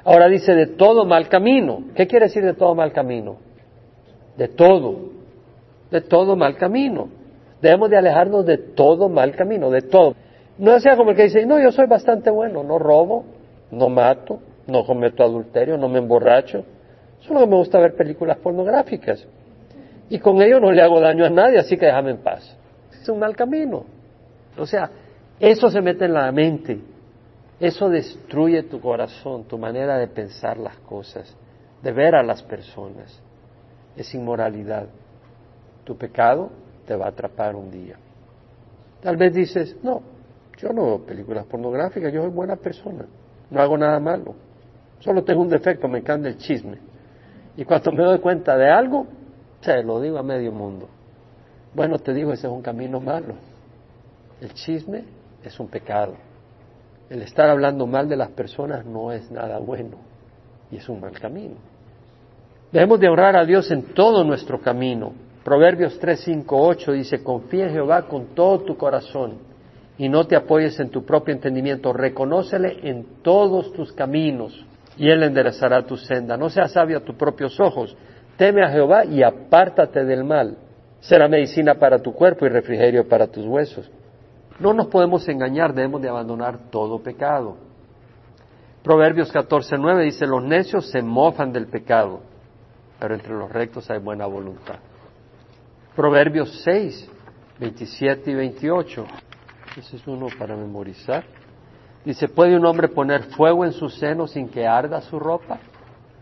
Ahora 0.06 0.30
dice, 0.30 0.56
de 0.56 0.68
todo 0.68 1.06
mal 1.06 1.28
camino. 1.28 1.84
¿Qué 1.94 2.08
quiere 2.08 2.28
decir 2.28 2.46
de 2.46 2.54
todo 2.54 2.74
mal 2.74 2.94
camino? 2.94 3.36
De 4.38 4.48
todo, 4.48 5.10
de 5.92 6.00
todo 6.02 6.38
mal 6.38 6.56
camino. 6.56 7.10
Debemos 7.62 7.90
de 7.90 7.98
alejarnos 7.98 8.46
de 8.46 8.58
todo 8.58 9.10
mal 9.10 9.36
camino, 9.36 9.70
de 9.70 9.82
todo. 9.82 10.16
No 10.58 10.80
sea 10.80 10.96
como 10.96 11.12
el 11.12 11.18
que 11.18 11.24
dice, 11.24 11.46
no, 11.46 11.60
yo 11.60 11.72
soy 11.74 11.88
bastante 11.88 12.30
bueno, 12.30 12.64
no 12.64 12.80
robo, 12.80 13.26
no 13.72 13.90
mato, 13.90 14.40
no 14.68 14.86
cometo 14.86 15.22
adulterio, 15.22 15.78
no 15.78 15.90
me 15.90 16.00
emborracho. 16.00 16.64
Solo 17.20 17.46
me 17.46 17.58
gusta 17.58 17.78
ver 17.80 17.94
películas 17.96 18.38
pornográficas 18.38 19.28
y 20.10 20.20
con 20.20 20.42
ello 20.42 20.60
no 20.60 20.72
le 20.72 20.82
hago 20.82 21.00
daño 21.00 21.26
a 21.26 21.30
nadie, 21.30 21.60
así 21.60 21.78
que 21.78 21.86
déjame 21.86 22.12
en 22.12 22.18
paz. 22.18 22.58
Es 22.92 23.08
un 23.10 23.20
mal 23.20 23.36
camino. 23.36 23.86
O 24.58 24.66
sea, 24.66 24.90
eso 25.40 25.70
se 25.70 25.82
mete 25.82 26.06
en 26.06 26.14
la 26.14 26.32
mente, 26.32 26.80
eso 27.60 27.90
destruye 27.90 28.64
tu 28.64 28.80
corazón, 28.80 29.46
tu 29.46 29.58
manera 29.58 29.98
de 29.98 30.08
pensar 30.08 30.58
las 30.58 30.78
cosas, 30.80 31.36
de 31.82 31.92
ver 31.92 32.16
a 32.16 32.24
las 32.24 32.44
personas. 32.44 33.22
Es 33.96 34.14
inmoralidad. 34.14 34.88
Tu 35.84 35.98
pecado 35.98 36.50
te 36.86 36.96
va 36.96 37.06
a 37.06 37.10
atrapar 37.10 37.56
un 37.56 37.72
día. 37.72 37.96
Tal 39.02 39.18
vez 39.18 39.34
dices, 39.34 39.76
no, 39.84 40.02
yo 40.58 40.70
no 40.70 40.86
veo 40.86 41.06
películas 41.06 41.46
pornográficas, 41.46 42.14
yo 42.14 42.22
soy 42.22 42.32
buena 42.32 42.56
persona, 42.56 43.06
no 43.50 43.62
hago 43.62 43.78
nada 43.78 44.00
malo, 44.00 44.34
solo 45.00 45.24
tengo 45.24 45.42
un 45.42 45.50
defecto, 45.50 45.88
me 45.88 46.00
encanta 46.00 46.30
el 46.30 46.38
chisme. 46.38 46.78
Y 47.58 47.66
cuando 47.66 47.92
me 47.92 48.04
doy 48.04 48.20
cuenta 48.20 48.58
de 48.58 48.70
algo, 48.70 49.06
se 49.64 49.84
lo 49.84 50.00
digo 50.02 50.18
a 50.18 50.24
medio 50.24 50.52
mundo. 50.52 50.88
Bueno, 51.74 51.98
te 51.98 52.14
digo, 52.14 52.34
ese 52.34 52.48
es 52.48 52.54
un 52.54 52.62
camino 52.62 53.00
malo. 53.00 53.34
El 54.42 54.54
chisme 54.54 55.04
es 55.44 55.60
un 55.60 55.68
pecado. 55.68 56.14
El 57.10 57.22
estar 57.22 57.50
hablando 57.50 57.88
mal 57.88 58.08
de 58.08 58.16
las 58.16 58.30
personas 58.32 58.86
no 58.86 59.12
es 59.12 59.30
nada 59.32 59.60
bueno 59.60 59.98
y 60.72 60.78
es 60.78 60.90
un 60.90 61.00
mal 61.00 61.20
camino. 61.20 61.56
Debemos 62.72 63.00
de 63.00 63.08
honrar 63.08 63.36
a 63.36 63.46
Dios 63.46 63.70
en 63.72 63.94
todo 63.94 64.24
nuestro 64.24 64.60
camino. 64.60 65.14
Proverbios 65.44 66.00
3, 66.00 66.20
5, 66.20 66.68
8 66.68 66.92
dice, 66.94 67.24
confía 67.24 67.66
en 67.66 67.74
Jehová 67.74 68.08
con 68.08 68.28
todo 68.34 68.62
tu 68.62 68.78
corazón 68.78 69.38
y 69.98 70.10
no 70.10 70.26
te 70.26 70.36
apoyes 70.36 70.80
en 70.80 70.90
tu 70.90 71.06
propio 71.06 71.34
entendimiento, 71.34 71.94
reconócele 71.94 72.80
en 72.90 73.06
todos 73.22 73.72
tus 73.74 73.92
caminos 73.94 74.66
y 74.98 75.10
Él 75.10 75.24
enderezará 75.24 75.86
tu 75.86 75.98
senda. 75.98 76.38
No 76.38 76.50
seas 76.50 76.72
sabio 76.72 76.98
a 76.98 77.02
tus 77.02 77.16
propios 77.16 77.60
ojos. 77.60 77.96
Teme 78.38 78.64
a 78.64 78.70
Jehová 78.70 79.06
y 79.06 79.24
apártate 79.24 80.04
del 80.06 80.24
mal. 80.24 80.58
Será 81.00 81.28
medicina 81.28 81.76
para 81.76 82.00
tu 82.00 82.14
cuerpo 82.14 82.46
y 82.46 82.50
refrigerio 82.50 83.08
para 83.08 83.28
tus 83.28 83.46
huesos. 83.46 83.90
No 84.60 84.74
nos 84.74 84.88
podemos 84.88 85.28
engañar, 85.28 85.74
debemos 85.74 86.02
de 86.02 86.10
abandonar 86.10 86.70
todo 86.70 87.00
pecado. 87.00 87.58
Proverbios 88.84 89.34
14:9 89.34 90.04
dice, 90.04 90.26
los 90.26 90.44
necios 90.44 90.90
se 90.90 91.02
mofan 91.02 91.52
del 91.52 91.68
pecado, 91.68 92.22
pero 93.00 93.16
entre 93.16 93.34
los 93.34 93.52
rectos 93.52 93.90
hay 93.90 94.00
buena 94.00 94.26
voluntad. 94.26 94.76
Proverbios 95.96 96.62
6, 96.64 97.10
27 97.60 98.32
y 98.32 98.34
28. 98.34 99.06
Ese 99.78 99.96
es 99.96 100.08
uno 100.08 100.28
para 100.38 100.56
memorizar. 100.56 101.24
Dice, 102.04 102.28
¿puede 102.28 102.56
un 102.56 102.66
hombre 102.66 102.90
poner 102.90 103.24
fuego 103.36 103.64
en 103.64 103.72
su 103.72 103.90
seno 103.90 104.28
sin 104.28 104.50
que 104.50 104.68
arda 104.68 105.02
su 105.02 105.20
ropa? 105.20 105.60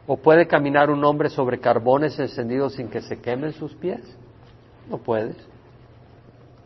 ¿O 0.07 0.17
puede 0.17 0.47
caminar 0.47 0.89
un 0.89 1.03
hombre 1.03 1.29
sobre 1.29 1.59
carbones 1.59 2.19
encendidos 2.19 2.73
sin 2.73 2.89
que 2.89 3.01
se 3.01 3.19
quemen 3.21 3.53
sus 3.53 3.75
pies? 3.75 4.01
No 4.89 4.97
puedes. 4.97 5.35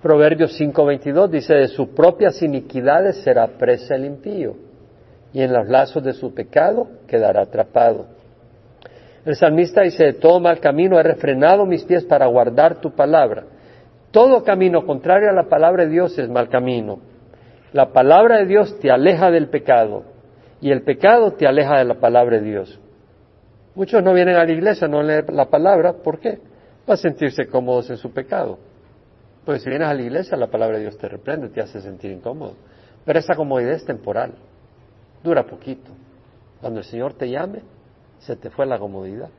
Proverbios 0.02 0.60
5:22 0.60 1.30
dice, 1.30 1.56
de 1.56 1.68
sus 1.68 1.90
propias 1.90 2.42
iniquidades 2.42 3.18
será 3.24 3.48
presa 3.48 3.96
el 3.96 4.06
impío, 4.06 4.56
y 5.34 5.42
en 5.42 5.52
los 5.52 5.68
lazos 5.68 6.04
de 6.04 6.14
su 6.14 6.34
pecado 6.34 6.88
quedará 7.08 7.42
atrapado. 7.42 8.06
El 9.26 9.36
salmista 9.36 9.82
dice, 9.82 10.06
de 10.06 10.14
todo 10.14 10.40
mal 10.40 10.60
camino 10.60 11.00
he 11.00 11.04
refrenado 11.04 11.66
mis 11.66 11.84
pies 11.84 12.06
para 12.06 12.28
guardar 12.28 12.80
tu 12.80 12.92
palabra. 12.92 13.46
Todo 14.12 14.44
camino 14.44 14.86
contrario 14.86 15.30
a 15.30 15.34
la 15.34 15.50
palabra 15.50 15.84
de 15.86 15.90
Dios 15.90 16.18
es 16.20 16.30
mal 16.30 16.48
camino. 16.48 17.00
La 17.74 17.92
palabra 17.92 18.38
de 18.38 18.46
Dios 18.46 18.80
te 18.80 18.92
aleja 18.92 19.32
del 19.32 19.50
pecado 19.50 20.04
y 20.62 20.72
el 20.72 20.84
pecado 20.84 21.32
te 21.32 21.48
aleja 21.48 21.80
de 21.80 21.86
la 21.86 21.96
palabra 21.96 22.38
de 22.38 22.44
Dios. 22.44 22.80
Muchos 23.76 24.02
no 24.02 24.14
vienen 24.14 24.38
a 24.38 24.46
la 24.46 24.52
iglesia, 24.52 24.88
no 24.88 25.04
leen 25.04 25.26
la 25.30 25.50
palabra, 25.50 25.94
¿por 25.94 26.20
qué? 26.20 26.40
Va 26.90 26.94
a 26.94 26.98
sentirse 26.98 27.48
cómodos 27.48 27.90
en 27.90 27.98
su 27.98 28.12
pecado. 28.12 28.58
Pues 29.44 29.62
si 29.62 29.70
vienes 29.70 29.88
a 29.88 29.94
la 29.94 30.02
iglesia, 30.02 30.38
la 30.38 30.48
palabra 30.48 30.78
de 30.78 30.84
Dios 30.84 30.98
te 30.98 31.10
reprende, 31.10 31.50
te 31.50 31.62
hace 31.62 31.82
sentir 31.82 32.12
incómodo. 32.12 32.54
Pero 33.04 33.20
esa 33.20 33.36
comodidad 33.36 33.74
es 33.74 33.86
temporal, 33.86 34.34
dura 35.24 35.46
poquito. 35.46 35.92
Cuando 36.62 36.80
el 36.80 36.86
Señor 36.86 37.14
te 37.14 37.30
llame, 37.30 37.62
se 38.20 38.36
te 38.36 38.50
fue 38.50 38.66
la 38.66 38.80
comodidad. 38.80 39.30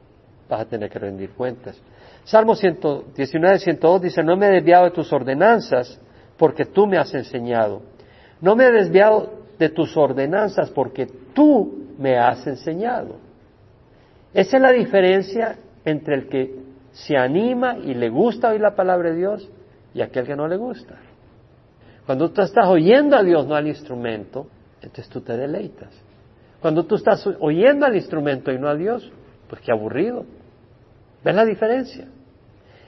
Vas 0.49 0.61
a 0.61 0.65
tener 0.67 0.91
que 0.91 0.99
rendir 0.99 1.31
cuentas. 1.31 1.77
Salmo 2.25 2.55
119, 2.55 3.59
102 3.59 4.03
dice, 4.03 4.23
no 4.23 4.37
me 4.37 4.47
he 4.47 4.51
desviado 4.53 4.85
de 4.85 4.91
tus 4.91 5.13
ordenanzas 5.13 5.99
porque 6.37 6.67
tú 6.67 6.87
me 6.87 6.99
has 6.99 7.13
enseñado. 7.15 7.83
No 8.41 8.55
me 8.55 8.67
he 8.67 8.71
desviado 8.71 9.33
de 9.59 9.71
tus 9.71 9.97
ordenanzas 9.97 10.71
porque 10.71 11.07
tú 11.35 11.87
me 11.99 12.19
has 12.19 12.47
enseñado. 12.47 13.26
Esa 14.37 14.59
es 14.59 14.63
la 14.63 14.73
diferencia 14.73 15.57
entre 15.83 16.15
el 16.15 16.29
que 16.29 16.55
se 16.93 17.17
anima 17.17 17.79
y 17.79 17.95
le 17.95 18.11
gusta 18.11 18.51
oír 18.51 18.61
la 18.61 18.75
palabra 18.75 19.09
de 19.09 19.17
Dios 19.17 19.51
y 19.95 20.03
aquel 20.03 20.27
que 20.27 20.37
no 20.37 20.47
le 20.47 20.59
gusta. 20.59 20.95
Cuando 22.05 22.31
tú 22.31 22.43
estás 22.43 22.69
oyendo 22.69 23.17
a 23.17 23.23
Dios, 23.23 23.47
no 23.47 23.55
al 23.55 23.67
instrumento, 23.67 24.47
entonces 24.83 25.09
tú 25.09 25.23
te 25.23 25.39
deleitas. 25.39 25.89
Cuando 26.61 26.85
tú 26.85 26.97
estás 26.97 27.27
oyendo 27.41 27.87
al 27.87 27.97
instrumento 27.97 28.53
y 28.53 28.59
no 28.59 28.69
a 28.69 28.75
Dios, 28.75 29.11
pues 29.49 29.63
qué 29.63 29.73
aburrido. 29.73 30.27
¿Ves 31.25 31.35
la 31.35 31.47
diferencia? 31.47 32.05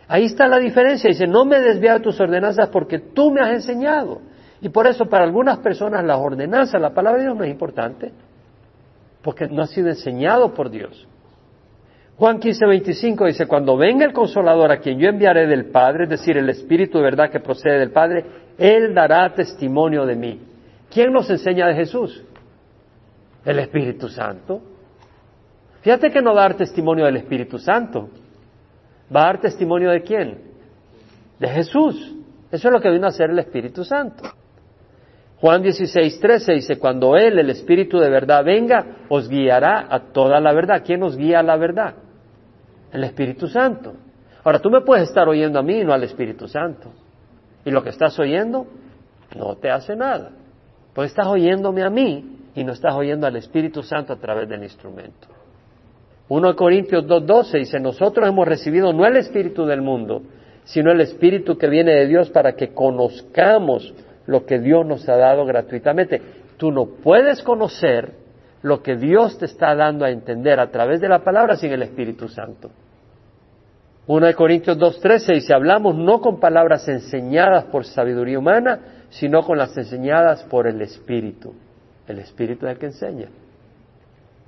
Ahí 0.07 0.27
está 0.27 0.49
la 0.49 0.59
diferencia. 0.59 1.09
Dice, 1.09 1.27
no 1.27 1.47
me 1.47 1.61
desvío 1.61 1.95
de 1.95 2.01
tus 2.01 2.21
ordenanzas 2.21 2.69
porque 2.69 2.99
tú 2.99 3.31
me 3.31 3.41
has 3.41 3.53
enseñado. 3.53 4.21
Y 4.61 4.69
por 4.69 4.87
eso 4.87 5.07
para 5.07 5.25
algunas 5.25 5.61
personas 5.61 6.05
las 6.05 6.19
ordenanzas, 6.19 6.79
la 6.79 6.93
palabra 6.93 7.21
de 7.21 7.25
Dios 7.25 7.39
no 7.39 7.45
es 7.45 7.51
importante, 7.51 8.13
porque 9.23 9.49
no 9.49 9.63
ha 9.63 9.67
sido 9.67 9.89
enseñado 9.89 10.53
por 10.53 10.69
Dios. 10.69 11.09
Juan 12.19 12.41
15, 12.41 12.67
25 12.67 13.27
dice, 13.27 13.47
cuando 13.47 13.77
venga 13.77 14.05
el 14.05 14.13
consolador 14.13 14.73
a 14.73 14.79
quien 14.79 14.99
yo 14.99 15.09
enviaré 15.09 15.47
del 15.47 15.67
Padre, 15.67 16.05
es 16.05 16.11
decir, 16.11 16.37
el 16.37 16.51
Espíritu 16.51 16.99
de 16.99 17.05
verdad 17.05 17.31
que 17.31 17.39
procede 17.39 17.79
del 17.79 17.93
Padre, 17.93 18.25
Él 18.59 18.93
dará 18.93 19.33
testimonio 19.33 20.05
de 20.05 20.17
mí. 20.17 20.41
¿Quién 20.91 21.13
nos 21.13 21.31
enseña 21.31 21.69
de 21.69 21.77
Jesús? 21.77 22.25
El 23.45 23.61
Espíritu 23.61 24.09
Santo. 24.09 24.61
Fíjate 25.83 26.11
que 26.11 26.21
no 26.21 26.35
va 26.35 26.41
a 26.41 26.49
dar 26.49 26.57
testimonio 26.57 27.05
del 27.05 27.19
Espíritu 27.19 27.57
Santo. 27.57 28.09
¿Va 29.15 29.21
a 29.23 29.27
dar 29.27 29.41
testimonio 29.41 29.91
de 29.91 30.03
quién? 30.03 30.39
De 31.39 31.47
Jesús. 31.47 32.17
Eso 32.51 32.67
es 32.67 32.73
lo 32.73 32.81
que 32.81 32.91
vino 32.91 33.07
a 33.07 33.11
hacer 33.11 33.31
el 33.31 33.39
Espíritu 33.39 33.85
Santo. 33.85 34.25
Juan 35.41 35.63
16, 35.63 36.19
13 36.19 36.53
dice, 36.55 36.79
cuando 36.81 37.15
Él, 37.15 37.39
el 37.39 37.51
Espíritu 37.51 38.01
de 38.01 38.11
verdad, 38.11 38.45
venga, 38.45 39.05
os 39.09 39.29
guiará 39.29 39.87
a 39.89 40.13
toda 40.13 40.41
la 40.41 40.53
verdad. 40.53 40.83
¿Quién 40.85 40.99
nos 40.99 41.17
guía 41.17 41.39
a 41.39 41.43
la 41.45 41.57
verdad? 41.57 42.08
El 42.93 43.05
Espíritu 43.05 43.47
Santo. 43.47 43.95
Ahora, 44.45 44.61
tú 44.61 44.71
me 44.71 44.81
puedes 44.81 45.09
estar 45.09 45.29
oyendo 45.29 45.59
a 45.59 45.63
mí 45.63 45.81
y 45.81 45.85
no 45.85 45.93
al 45.93 46.05
Espíritu 46.05 46.49
Santo. 46.49 46.91
Y 47.65 47.71
lo 47.71 47.83
que 47.83 47.91
estás 47.91 48.19
oyendo 48.19 48.67
no 49.37 49.57
te 49.57 49.71
hace 49.71 49.95
nada. 49.95 50.31
Pues 50.95 51.11
estás 51.11 51.27
oyéndome 51.27 51.83
a 51.83 51.91
mí 51.91 52.39
y 52.55 52.65
no 52.65 52.73
estás 52.73 52.95
oyendo 52.95 53.27
al 53.27 53.37
Espíritu 53.37 53.83
Santo 53.83 54.13
a 54.13 54.17
través 54.17 54.49
del 54.49 54.63
instrumento. 54.63 55.29
1 56.29 56.57
Corintios 56.57 57.05
2.12 57.05 57.59
dice, 57.59 57.81
nosotros 57.81 58.29
hemos 58.29 58.47
recibido 58.47 58.93
no 58.93 59.07
el 59.07 59.17
Espíritu 59.17 59.65
del 59.65 59.81
mundo, 59.81 60.23
sino 60.65 60.91
el 60.91 61.01
Espíritu 61.01 61.57
que 61.57 61.69
viene 61.69 61.95
de 61.95 62.07
Dios 62.07 62.31
para 62.31 62.55
que 62.55 62.75
conozcamos 62.75 63.95
lo 64.27 64.45
que 64.45 64.59
Dios 64.59 64.85
nos 64.85 65.09
ha 65.09 65.17
dado 65.17 65.47
gratuitamente. 65.47 66.21
Tú 66.59 66.71
no 66.71 66.87
puedes 66.87 67.43
conocer 67.43 68.13
lo 68.63 68.83
que 68.83 68.97
Dios 68.97 69.39
te 69.39 69.47
está 69.47 69.75
dando 69.75 70.05
a 70.05 70.11
entender 70.11 70.59
a 70.61 70.71
través 70.71 71.01
de 71.01 71.09
la 71.09 71.21
palabra 71.21 71.57
sin 71.57 71.73
el 71.73 71.83
Espíritu 71.83 72.29
Santo. 72.29 72.71
1 74.07 74.35
Corintios 74.35 74.79
2.13 74.79 75.35
dice, 75.35 75.55
hablamos 75.55 75.95
no 75.95 76.21
con 76.21 76.41
palabras 76.41 76.89
enseñadas 76.89 77.65
por 77.67 77.85
sabiduría 77.85 78.39
humana, 78.39 78.81
sino 79.11 79.43
con 79.43 79.59
las 79.59 79.77
enseñadas 79.77 80.45
por 80.45 80.67
el 80.67 80.81
Espíritu. 80.81 81.55
El 82.07 82.19
Espíritu 82.19 82.67
es 82.67 82.73
el 82.73 82.79
que 82.79 82.87
enseña. 82.87 83.29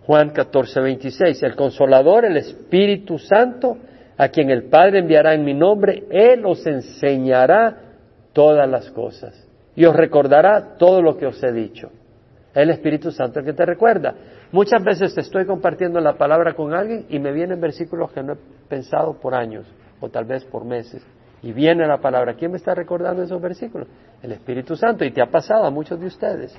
Juan 0.07 0.33
14.26, 0.33 1.45
el 1.45 1.57
consolador, 1.57 2.25
el 2.25 2.39
Espíritu 2.39 3.19
Santo, 3.19 3.77
a 4.17 4.29
quien 4.29 4.51
el 4.51 4.65
Padre 4.65 5.01
enviará 5.01 5.35
en 5.35 5.45
mi 5.45 5.55
nombre, 5.55 6.05
Él 6.11 6.45
os 6.47 6.67
enseñará 6.67 7.77
todas 8.33 8.69
las 8.69 8.91
cosas 8.91 9.47
y 9.77 9.85
os 9.85 9.95
recordará 9.95 10.77
todo 10.79 11.03
lo 11.03 11.17
que 11.17 11.27
os 11.27 11.43
he 11.43 11.53
dicho. 11.53 11.91
El 12.55 12.71
Espíritu 12.71 13.13
Santo 13.13 13.39
el 13.39 13.45
que 13.45 13.53
te 13.53 13.65
recuerda. 13.65 14.15
Muchas 14.53 14.83
veces 14.83 15.15
te 15.15 15.21
estoy 15.21 15.47
compartiendo 15.47 16.01
la 16.01 16.15
palabra 16.15 16.55
con 16.55 16.75
alguien 16.75 17.07
y 17.09 17.19
me 17.19 17.33
vienen 17.33 17.61
versículos 17.61 18.11
que 18.13 18.23
no 18.23 18.33
he 18.33 18.37
pensado 18.69 19.15
por 19.15 19.35
años 19.35 19.67
o 20.01 20.09
tal 20.09 20.25
vez 20.25 20.45
por 20.45 20.65
meses. 20.65 21.05
Y 21.43 21.53
viene 21.53 21.87
la 21.87 21.99
palabra. 21.99 22.35
¿Quién 22.35 22.51
me 22.51 22.57
está 22.57 22.75
recordando 22.75 23.23
esos 23.23 23.41
versículos? 23.41 23.89
El 24.23 24.33
Espíritu 24.33 24.77
Santo. 24.77 25.05
Y 25.05 25.13
te 25.13 25.23
ha 25.23 25.31
pasado 25.31 25.65
a 25.65 25.71
muchos 25.71 26.01
de 26.01 26.07
ustedes. 26.07 26.59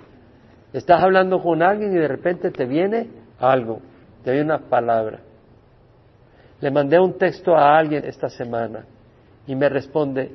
Estás 0.73 1.03
hablando 1.03 1.41
con 1.41 1.61
alguien 1.61 1.91
y 1.91 1.99
de 1.99 2.07
repente 2.07 2.49
te 2.49 2.65
viene 2.65 3.09
algo, 3.39 3.81
te 4.23 4.31
viene 4.31 4.45
una 4.45 4.69
palabra. 4.69 5.19
Le 6.61 6.71
mandé 6.71 6.99
un 6.99 7.17
texto 7.17 7.55
a 7.55 7.77
alguien 7.77 8.05
esta 8.05 8.29
semana 8.29 8.85
y 9.47 9.55
me 9.55 9.67
responde, 9.67 10.31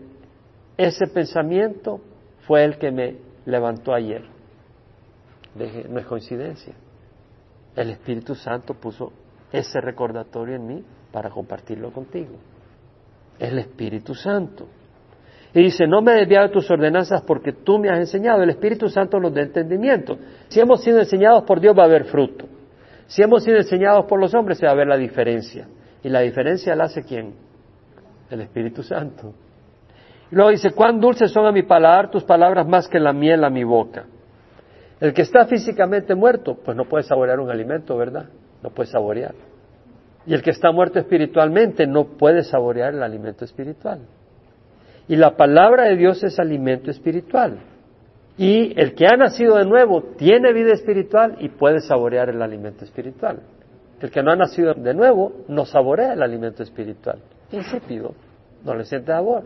ese 0.77 1.07
pensamiento 1.07 2.01
fue 2.47 2.65
el 2.65 2.79
que 2.79 2.91
me 2.91 3.17
levantó 3.47 3.95
ayer. 3.95 4.36
No 5.57 5.99
es 5.99 6.07
coincidencia. 6.07 6.75
El 7.75 7.91
Espíritu 7.91 8.35
Santo 8.35 8.75
puso 8.75 9.13
ese 9.53 9.81
recordatorio 9.81 10.57
en 10.57 10.67
mí 10.67 10.85
para 11.13 11.31
compartirlo 11.31 11.91
contigo. 11.93 12.37
El 13.39 13.59
Espíritu 13.59 14.15
Santo. 14.15 14.67
Y 15.55 15.63
dice, 15.63 15.87
no 15.87 16.03
me 16.03 16.13
desviado 16.13 16.49
de 16.49 16.53
tus 16.53 16.71
ordenanzas 16.71 17.23
porque 17.23 17.53
tú 17.53 17.79
me 17.79 17.89
has 17.89 17.99
enseñado. 17.99 18.43
El 18.43 18.51
Espíritu 18.51 18.89
Santo 18.89 19.19
nos 19.19 19.33
da 19.33 19.43
entendimiento. 19.43 20.19
Si 20.49 20.61
hemos 20.61 20.83
sido 20.83 20.99
enseñados 20.99 21.45
por 21.45 21.61
Dios 21.61 21.75
va 21.77 21.83
a 21.83 21.87
haber 21.87 22.05
fruto. 22.05 22.47
Si 23.07 23.23
hemos 23.23 23.45
sido 23.45 23.57
enseñados 23.57 24.05
por 24.07 24.21
los 24.21 24.35
hombres 24.35 24.59
se 24.59 24.67
va 24.67 24.73
a 24.73 24.77
ver 24.77 24.87
la 24.87 24.97
diferencia. 24.97 25.69
¿Y 26.03 26.09
la 26.09 26.21
diferencia 26.21 26.75
la 26.75 26.85
hace 26.85 27.03
quién? 27.05 27.35
El 28.31 28.41
Espíritu 28.41 28.83
Santo. 28.83 29.33
Y 30.31 30.35
luego 30.35 30.51
dice, 30.51 30.73
cuán 30.73 31.01
dulces 31.01 31.31
son 31.31 31.47
a 31.47 31.53
mi 31.53 31.63
paladar 31.63 32.11
tus 32.11 32.25
palabras 32.25 32.67
más 32.67 32.89
que 32.89 32.99
la 32.99 33.13
miel 33.13 33.45
a 33.45 33.51
mi 33.51 33.65
boca. 33.65 34.07
El 35.01 35.13
que 35.13 35.23
está 35.23 35.47
físicamente 35.47 36.15
muerto, 36.15 36.57
pues 36.65 36.77
no 36.77 36.85
puede 36.85 37.05
saborear 37.05 37.39
un 37.41 37.51
alimento, 37.51 37.97
¿verdad? 37.97 38.27
No 38.63 38.71
puede 38.71 38.89
saborear. 38.89 39.35
Y 40.27 40.35
el 40.35 40.43
que 40.43 40.51
está 40.51 40.73
muerto 40.73 40.99
espiritualmente 40.99 41.87
no 41.87 42.05
puede 42.17 42.43
saborear 42.43 42.95
el 42.95 43.03
alimento 43.03 43.45
espiritual. 43.45 44.01
Y 45.09 45.17
la 45.17 45.37
palabra 45.37 45.85
de 45.85 45.97
Dios 45.97 46.25
es 46.25 46.39
alimento 46.39 46.91
espiritual. 46.91 47.59
Y 48.39 48.79
el 48.79 48.95
que 48.95 49.07
ha 49.07 49.17
nacido 49.17 49.57
de 49.57 49.65
nuevo 49.65 50.03
tiene 50.17 50.53
vida 50.53 50.73
espiritual 50.73 51.37
y 51.41 51.49
puede 51.49 51.81
saborear 51.81 52.29
el 52.29 52.43
alimento 52.43 52.85
espiritual. 52.85 53.41
El 54.01 54.11
que 54.11 54.23
no 54.23 54.33
ha 54.33 54.37
nacido 54.37 54.75
de 54.75 54.95
nuevo 54.95 55.45
no 55.49 55.65
saborea 55.65 56.13
el 56.13 56.23
alimento 56.23 56.63
espiritual. 56.63 57.19
Insípido, 57.53 58.15
no 58.65 58.75
le 58.75 58.85
siente 58.85 59.13
sabor. 59.13 59.45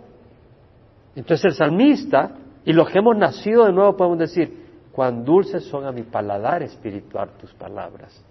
Entonces 1.15 1.45
el 1.45 1.53
salmista 1.53 2.33
y 2.65 2.73
los 2.73 2.89
que 2.89 2.99
hemos 2.99 3.17
nacido 3.17 3.67
de 3.67 3.73
nuevo 3.73 3.97
podemos 3.97 4.19
decir, 4.19 4.70
cuán 4.93 5.25
dulces 5.25 5.65
son 5.65 5.87
a 5.87 5.93
mi 5.93 6.03
paladar 6.03 6.63
espiritual 6.63 7.31
tus 7.41 7.53
palabras. 7.55 8.25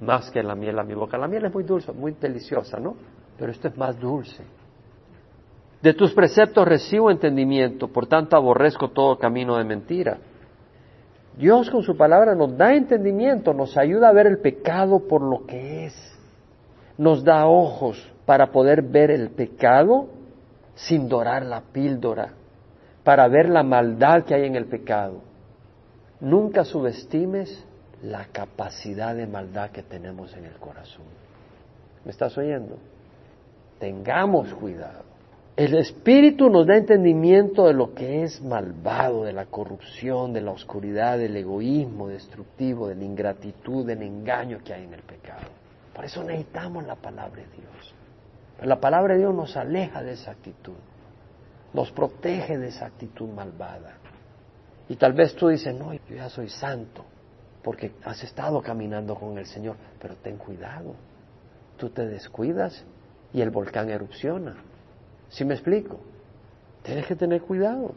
más 0.00 0.30
que 0.30 0.42
la 0.42 0.54
miel 0.54 0.78
a 0.78 0.82
mi 0.82 0.92
boca. 0.92 1.16
La 1.16 1.28
miel 1.28 1.44
es 1.46 1.54
muy 1.54 1.62
dulce, 1.62 1.92
muy 1.92 2.12
deliciosa, 2.20 2.78
¿no? 2.78 2.96
Pero 3.38 3.52
esto 3.52 3.68
es 3.68 3.76
más 3.76 3.98
dulce. 3.98 4.42
De 5.80 5.94
tus 5.94 6.12
preceptos 6.12 6.66
recibo 6.66 7.10
entendimiento, 7.10 7.88
por 7.88 8.06
tanto 8.06 8.36
aborrezco 8.36 8.90
todo 8.90 9.18
camino 9.18 9.56
de 9.56 9.64
mentira. 9.64 10.18
Dios 11.36 11.70
con 11.70 11.82
su 11.82 11.96
palabra 11.96 12.34
nos 12.34 12.56
da 12.56 12.74
entendimiento, 12.74 13.52
nos 13.52 13.76
ayuda 13.76 14.08
a 14.08 14.12
ver 14.12 14.26
el 14.26 14.38
pecado 14.38 15.00
por 15.08 15.22
lo 15.22 15.46
que 15.46 15.86
es. 15.86 16.18
Nos 16.96 17.24
da 17.24 17.46
ojos 17.46 18.04
para 18.24 18.50
poder 18.50 18.82
ver 18.82 19.10
el 19.10 19.30
pecado 19.30 20.08
sin 20.74 21.08
dorar 21.08 21.44
la 21.44 21.60
píldora, 21.60 22.32
para 23.02 23.28
ver 23.28 23.48
la 23.48 23.62
maldad 23.62 24.24
que 24.24 24.34
hay 24.34 24.46
en 24.46 24.56
el 24.56 24.66
pecado. 24.66 25.33
Nunca 26.24 26.64
subestimes 26.64 27.62
la 28.02 28.24
capacidad 28.32 29.14
de 29.14 29.26
maldad 29.26 29.70
que 29.72 29.82
tenemos 29.82 30.34
en 30.34 30.46
el 30.46 30.54
corazón. 30.54 31.04
¿Me 32.02 32.10
estás 32.10 32.38
oyendo? 32.38 32.78
Tengamos 33.78 34.54
cuidado. 34.54 35.02
El 35.54 35.74
Espíritu 35.74 36.48
nos 36.48 36.66
da 36.66 36.76
entendimiento 36.76 37.66
de 37.66 37.74
lo 37.74 37.92
que 37.92 38.22
es 38.22 38.40
malvado, 38.40 39.24
de 39.24 39.34
la 39.34 39.44
corrupción, 39.44 40.32
de 40.32 40.40
la 40.40 40.52
oscuridad, 40.52 41.18
del 41.18 41.36
egoísmo 41.36 42.08
destructivo, 42.08 42.88
de 42.88 42.94
la 42.94 43.04
ingratitud, 43.04 43.86
del 43.86 44.02
engaño 44.02 44.60
que 44.64 44.72
hay 44.72 44.84
en 44.84 44.94
el 44.94 45.02
pecado. 45.02 45.50
Por 45.94 46.06
eso 46.06 46.24
necesitamos 46.24 46.86
la 46.86 46.96
palabra 46.96 47.42
de 47.42 47.48
Dios. 47.48 47.94
la 48.62 48.80
palabra 48.80 49.12
de 49.12 49.20
Dios 49.20 49.34
nos 49.34 49.58
aleja 49.58 50.02
de 50.02 50.12
esa 50.12 50.30
actitud, 50.30 50.72
nos 51.74 51.90
protege 51.90 52.56
de 52.56 52.68
esa 52.68 52.86
actitud 52.86 53.28
malvada. 53.28 53.98
Y 54.88 54.96
tal 54.96 55.12
vez 55.12 55.34
tú 55.34 55.48
dices, 55.48 55.74
no, 55.74 55.92
yo 55.92 56.16
ya 56.16 56.28
soy 56.28 56.48
santo, 56.48 57.04
porque 57.62 57.92
has 58.04 58.22
estado 58.22 58.60
caminando 58.60 59.14
con 59.14 59.38
el 59.38 59.46
Señor, 59.46 59.76
pero 60.00 60.16
ten 60.16 60.36
cuidado, 60.36 60.94
tú 61.76 61.88
te 61.90 62.06
descuidas 62.06 62.84
y 63.32 63.40
el 63.40 63.50
volcán 63.50 63.90
erupciona 63.90 64.54
¿Sí 65.34 65.44
me 65.44 65.54
explico? 65.54 65.98
Tienes 66.82 67.06
que 67.06 67.16
tener 67.16 67.42
cuidado. 67.42 67.92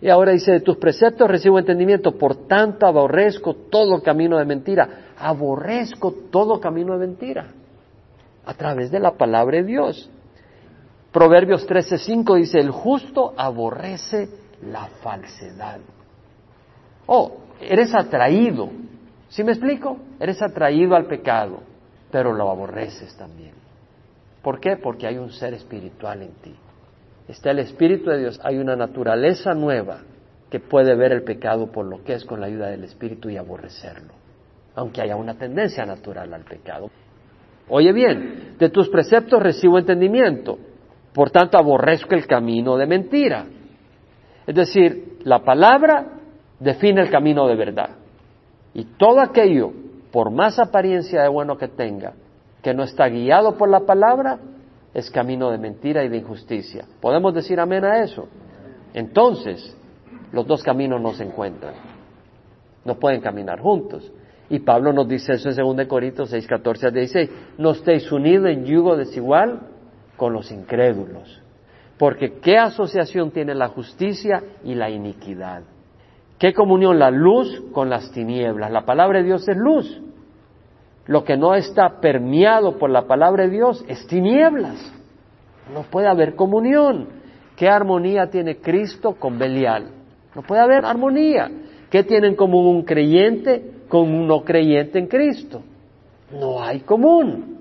Y 0.00 0.08
ahora 0.08 0.32
dice, 0.32 0.50
de 0.50 0.60
tus 0.60 0.78
preceptos 0.78 1.28
recibo 1.28 1.60
entendimiento, 1.60 2.18
por 2.18 2.48
tanto 2.48 2.86
aborrezco 2.86 3.54
todo 3.54 4.02
camino 4.02 4.36
de 4.38 4.44
mentira. 4.44 4.88
Aborrezco 5.16 6.12
todo 6.32 6.58
camino 6.58 6.98
de 6.98 7.06
mentira. 7.06 7.46
A 8.44 8.54
través 8.54 8.90
de 8.90 8.98
la 8.98 9.12
palabra 9.12 9.58
de 9.58 9.64
Dios. 9.64 10.10
Proverbios 11.12 11.68
13:5 11.68 12.36
dice, 12.36 12.58
el 12.58 12.72
justo 12.72 13.32
aborrece 13.36 14.28
la 14.62 14.86
falsedad. 15.02 15.78
Oh, 17.14 17.40
eres 17.60 17.94
atraído. 17.94 18.70
¿Sí 19.28 19.44
me 19.44 19.52
explico? 19.52 19.98
Eres 20.18 20.40
atraído 20.40 20.94
al 20.96 21.06
pecado, 21.06 21.60
pero 22.10 22.32
lo 22.32 22.50
aborreces 22.50 23.16
también. 23.16 23.52
¿Por 24.42 24.60
qué? 24.60 24.76
Porque 24.76 25.06
hay 25.06 25.18
un 25.18 25.30
ser 25.30 25.54
espiritual 25.54 26.22
en 26.22 26.32
ti 26.34 26.54
está 27.28 27.50
el 27.50 27.60
Espíritu 27.60 28.10
de 28.10 28.18
Dios, 28.18 28.40
hay 28.42 28.58
una 28.58 28.76
naturaleza 28.76 29.54
nueva 29.54 30.00
que 30.50 30.60
puede 30.60 30.94
ver 30.94 31.12
el 31.12 31.22
pecado 31.22 31.70
por 31.70 31.86
lo 31.86 32.04
que 32.04 32.14
es 32.14 32.24
con 32.24 32.40
la 32.40 32.46
ayuda 32.46 32.68
del 32.68 32.84
Espíritu 32.84 33.30
y 33.30 33.36
aborrecerlo, 33.36 34.12
aunque 34.74 35.00
haya 35.00 35.16
una 35.16 35.34
tendencia 35.34 35.84
natural 35.84 36.32
al 36.32 36.44
pecado. 36.44 36.90
Oye 37.68 37.92
bien, 37.92 38.56
de 38.58 38.68
tus 38.68 38.88
preceptos 38.88 39.42
recibo 39.42 39.78
entendimiento, 39.78 40.58
por 41.14 41.30
tanto 41.30 41.58
aborrezco 41.58 42.14
el 42.14 42.26
camino 42.26 42.76
de 42.76 42.86
mentira. 42.86 43.46
Es 44.46 44.54
decir, 44.54 45.18
la 45.24 45.38
palabra 45.40 46.20
define 46.62 47.02
el 47.02 47.10
camino 47.10 47.46
de 47.46 47.56
verdad. 47.56 47.90
Y 48.74 48.84
todo 48.84 49.20
aquello, 49.20 49.72
por 50.10 50.30
más 50.30 50.58
apariencia 50.58 51.22
de 51.22 51.28
bueno 51.28 51.58
que 51.58 51.68
tenga, 51.68 52.14
que 52.62 52.72
no 52.72 52.84
está 52.84 53.08
guiado 53.08 53.56
por 53.56 53.68
la 53.68 53.80
palabra, 53.80 54.38
es 54.94 55.10
camino 55.10 55.50
de 55.50 55.58
mentira 55.58 56.04
y 56.04 56.08
de 56.08 56.18
injusticia. 56.18 56.84
¿Podemos 57.00 57.34
decir 57.34 57.58
amén 57.58 57.84
a 57.84 58.02
eso? 58.02 58.28
Entonces, 58.94 59.76
los 60.32 60.46
dos 60.46 60.62
caminos 60.62 61.00
no 61.00 61.12
se 61.12 61.24
encuentran. 61.24 61.74
No 62.84 62.96
pueden 62.96 63.20
caminar 63.20 63.60
juntos. 63.60 64.10
Y 64.48 64.60
Pablo 64.60 64.92
nos 64.92 65.08
dice 65.08 65.32
eso 65.34 65.48
en 65.48 65.56
2 65.76 65.86
Corintios 65.86 66.30
6, 66.30 66.46
14 66.46 66.86
a 66.86 66.90
16. 66.90 67.30
No 67.58 67.70
estéis 67.70 68.10
unidos 68.12 68.50
en 68.50 68.64
yugo 68.64 68.96
desigual 68.96 69.60
con 70.16 70.32
los 70.32 70.50
incrédulos. 70.52 71.40
Porque 71.98 72.34
¿qué 72.40 72.58
asociación 72.58 73.30
tiene 73.30 73.54
la 73.54 73.68
justicia 73.68 74.42
y 74.62 74.74
la 74.74 74.90
iniquidad? 74.90 75.62
¿Qué 76.38 76.52
comunión 76.52 76.98
la 76.98 77.10
luz 77.10 77.62
con 77.72 77.88
las 77.88 78.10
tinieblas? 78.12 78.70
La 78.70 78.84
palabra 78.84 79.18
de 79.18 79.24
Dios 79.24 79.48
es 79.48 79.56
luz. 79.56 80.00
Lo 81.06 81.24
que 81.24 81.36
no 81.36 81.54
está 81.54 82.00
permeado 82.00 82.78
por 82.78 82.90
la 82.90 83.06
palabra 83.06 83.44
de 83.44 83.50
Dios 83.50 83.84
es 83.88 84.06
tinieblas. 84.06 84.92
No 85.72 85.82
puede 85.82 86.08
haber 86.08 86.34
comunión. 86.34 87.08
¿Qué 87.56 87.68
armonía 87.68 88.28
tiene 88.28 88.56
Cristo 88.56 89.14
con 89.18 89.38
Belial? 89.38 89.90
No 90.34 90.42
puede 90.42 90.62
haber 90.62 90.84
armonía. 90.84 91.50
¿Qué 91.90 92.04
tienen 92.04 92.34
común 92.34 92.66
un 92.66 92.82
creyente 92.82 93.84
con 93.88 94.02
un 94.02 94.26
no 94.26 94.42
creyente 94.42 94.98
en 94.98 95.06
Cristo? 95.06 95.62
No 96.32 96.62
hay 96.62 96.80
común. 96.80 97.58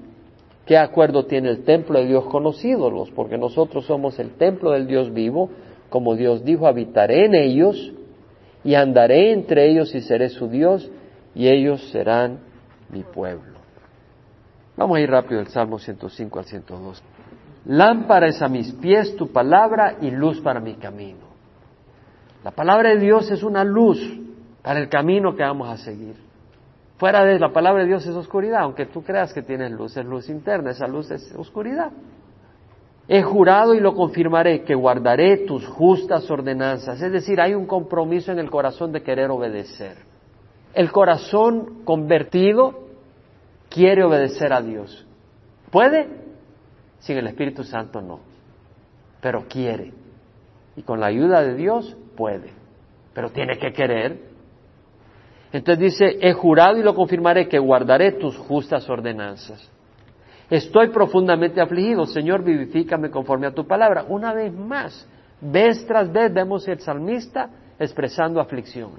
¿Qué 0.66 0.78
acuerdo 0.78 1.26
tiene 1.26 1.50
el 1.50 1.64
templo 1.64 2.00
de 2.00 2.06
Dios 2.06 2.26
con 2.28 2.44
los 2.44 2.64
ídolos? 2.64 3.12
Porque 3.12 3.38
nosotros 3.38 3.86
somos 3.86 4.18
el 4.20 4.32
templo 4.36 4.72
del 4.72 4.88
Dios 4.88 5.12
vivo, 5.12 5.50
como 5.90 6.16
Dios 6.16 6.46
dijo, 6.46 6.68
habitaré 6.68 7.26
en 7.26 7.36
ellos 7.36 7.92
y 8.63 8.76
andaré 8.76 9.32
entre 9.32 9.69
ellos 9.69 9.93
y 9.95 10.02
seré 10.02 10.30
su 10.30 10.47
Dios 10.47 10.89
y 11.34 11.47
ellos 11.47 11.89
serán 11.91 12.39
mi 12.89 13.04
pueblo. 13.04 13.60
Vamos 14.78 14.97
a 14.97 15.02
ir 15.02 15.10
rápido 15.10 15.39
del 15.39 15.47
Salmo 15.47 15.80
105 15.80 16.39
al 16.39 16.45
102. 16.45 17.04
Lámpara 17.65 18.28
es 18.28 18.41
a 18.41 18.47
mis 18.47 18.71
pies 18.74 19.15
tu 19.15 19.32
palabra 19.32 19.97
y 20.02 20.12
luz 20.12 20.41
para 20.41 20.60
mi 20.60 20.76
camino. 20.76 21.32
La 22.43 22.52
palabra 22.52 22.89
de 22.89 23.00
Dios 23.00 23.30
es 23.30 23.43
una 23.43 23.63
luz 23.63 24.00
para 24.63 24.80
el 24.80 24.89
camino 24.89 25.36
que 25.36 25.43
vamos 25.43 25.69
a 25.69 25.78
seguir. 25.78 26.15
Fuera 26.97 27.24
de 27.24 27.39
la 27.39 27.52
palabra 27.52 27.82
de 27.82 27.88
Dios 27.88 28.06
es 28.06 28.15
oscuridad, 28.15 28.62
aunque 28.62 28.86
tú 28.86 29.04
creas 29.04 29.34
que 29.34 29.41
tienes 29.41 29.71
luz, 29.71 29.97
es 29.97 30.06
luz 30.06 30.30
interna, 30.30 30.71
esa 30.71 30.88
luz 30.88 31.10
es 31.12 31.34
oscuridad. 31.36 31.91
He 33.08 33.24
jurado 33.24 33.74
y 33.74 33.80
lo 33.80 33.94
confirmaré 33.96 34.64
que 34.64 34.76
guardaré 34.76 35.46
tus 35.46 35.66
justas 35.68 36.30
ordenanzas, 36.30 37.02
es 37.02 37.12
decir, 37.12 37.42
hay 37.42 37.54
un 37.54 37.66
compromiso 37.66 38.32
en 38.32 38.40
el 38.40 38.50
corazón 38.50 38.92
de 38.92 39.02
querer 39.02 39.30
obedecer. 39.32 39.98
El 40.74 40.92
corazón 40.92 41.84
convertido 41.84 42.88
quiere 43.70 44.04
obedecer 44.04 44.54
a 44.54 44.62
Dios. 44.62 45.06
¿Puede? 45.70 46.08
Sin 47.00 47.18
el 47.18 47.28
Espíritu 47.28 47.64
Santo 47.64 48.02
no. 48.02 48.20
Pero 49.22 49.46
quiere. 49.50 49.94
Y 50.76 50.84
con 50.84 51.00
la 51.00 51.08
ayuda 51.08 51.42
de 51.42 51.56
Dios 51.56 51.98
puede. 52.16 52.52
Pero 53.14 53.32
tiene 53.32 53.58
que 53.58 53.74
querer. 53.74 54.20
Entonces 55.52 55.80
dice, 55.80 56.18
he 56.22 56.34
jurado 56.34 56.78
y 56.78 56.84
lo 56.84 56.96
confirmaré 56.96 57.50
que 57.50 57.60
guardaré 57.60 58.14
tus 58.14 58.38
justas 58.38 58.90
ordenanzas. 58.90 59.70
Estoy 60.52 60.90
profundamente 60.90 61.62
afligido, 61.62 62.06
Señor, 62.06 62.44
vivifícame 62.44 63.10
conforme 63.10 63.48
a 63.48 63.54
tu 63.54 63.66
palabra. 63.66 64.04
Una 64.10 64.34
vez 64.34 64.54
más, 64.54 65.08
vez 65.40 65.88
tras 65.88 66.12
vez 66.12 66.34
vemos 66.34 66.68
el 66.68 66.82
salmista 66.82 67.50
expresando 67.80 68.42
aflicción. 68.42 68.92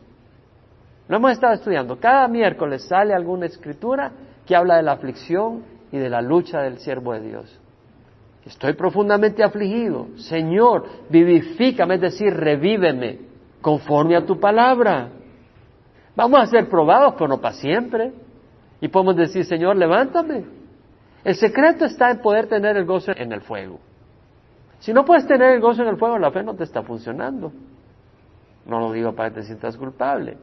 Lo 1.09 1.17
hemos 1.19 1.33
estado 1.33 1.53
estudiando. 1.53 2.01
Cada 2.01 2.27
miércoles 2.27 2.89
sale 2.89 3.13
alguna 3.13 3.45
escritura 3.45 4.13
que 4.47 4.57
habla 4.57 4.77
de 4.77 4.83
la 4.83 4.93
aflicción 4.93 5.63
y 5.93 5.99
de 5.99 6.09
la 6.09 6.23
lucha 6.23 6.63
del 6.63 6.79
siervo 6.79 7.13
de 7.13 7.21
Dios. 7.21 7.61
Estoy 8.47 8.73
profundamente 8.73 9.45
afligido. 9.45 10.07
Señor, 10.17 10.87
vivifícame, 11.11 11.97
es 11.97 12.01
decir, 12.01 12.33
revíveme 12.33 13.19
conforme 13.61 14.17
a 14.17 14.25
tu 14.25 14.41
palabra. 14.41 15.11
Vamos 16.17 16.41
a 16.41 16.47
ser 16.47 16.71
probados, 16.71 17.13
pero 17.13 17.29
no 17.29 17.43
para 17.43 17.57
siempre. 17.57 18.11
Y 18.81 18.89
podemos 18.89 19.17
decir, 19.17 19.45
Señor, 19.45 19.77
levántame. 19.77 20.62
El 21.25 21.37
secreto 21.37 21.85
está 21.85 22.11
en 22.11 22.19
poder 22.19 22.49
tener 22.49 22.77
el 22.77 22.85
gozo 22.85 23.13
en 23.15 23.33
el 23.33 23.43
fuego. 23.43 23.79
Si 24.81 24.93
no 24.93 25.05
puedes 25.05 25.27
tener 25.27 25.53
el 25.53 25.61
gozo 25.61 25.83
en 25.83 25.89
el 25.89 25.97
fuego, 25.97 26.19
la 26.19 26.33
fe 26.33 26.43
no 26.43 26.55
te 26.55 26.65
está 26.65 26.83
funcionando. 26.83 27.53
No 28.67 28.81
lo 28.81 28.93
digo 28.93 29.15
para 29.15 29.31
que 29.31 29.37
te 29.37 29.43
sientas 29.45 29.77
culpable. 29.77 30.37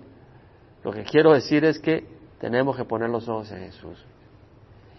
Lo 0.83 0.91
que 0.91 1.03
quiero 1.03 1.33
decir 1.33 1.65
es 1.65 1.79
que 1.79 2.07
tenemos 2.39 2.77
que 2.77 2.85
poner 2.85 3.09
los 3.09 3.27
ojos 3.27 3.51
en 3.51 3.59
Jesús. 3.59 4.05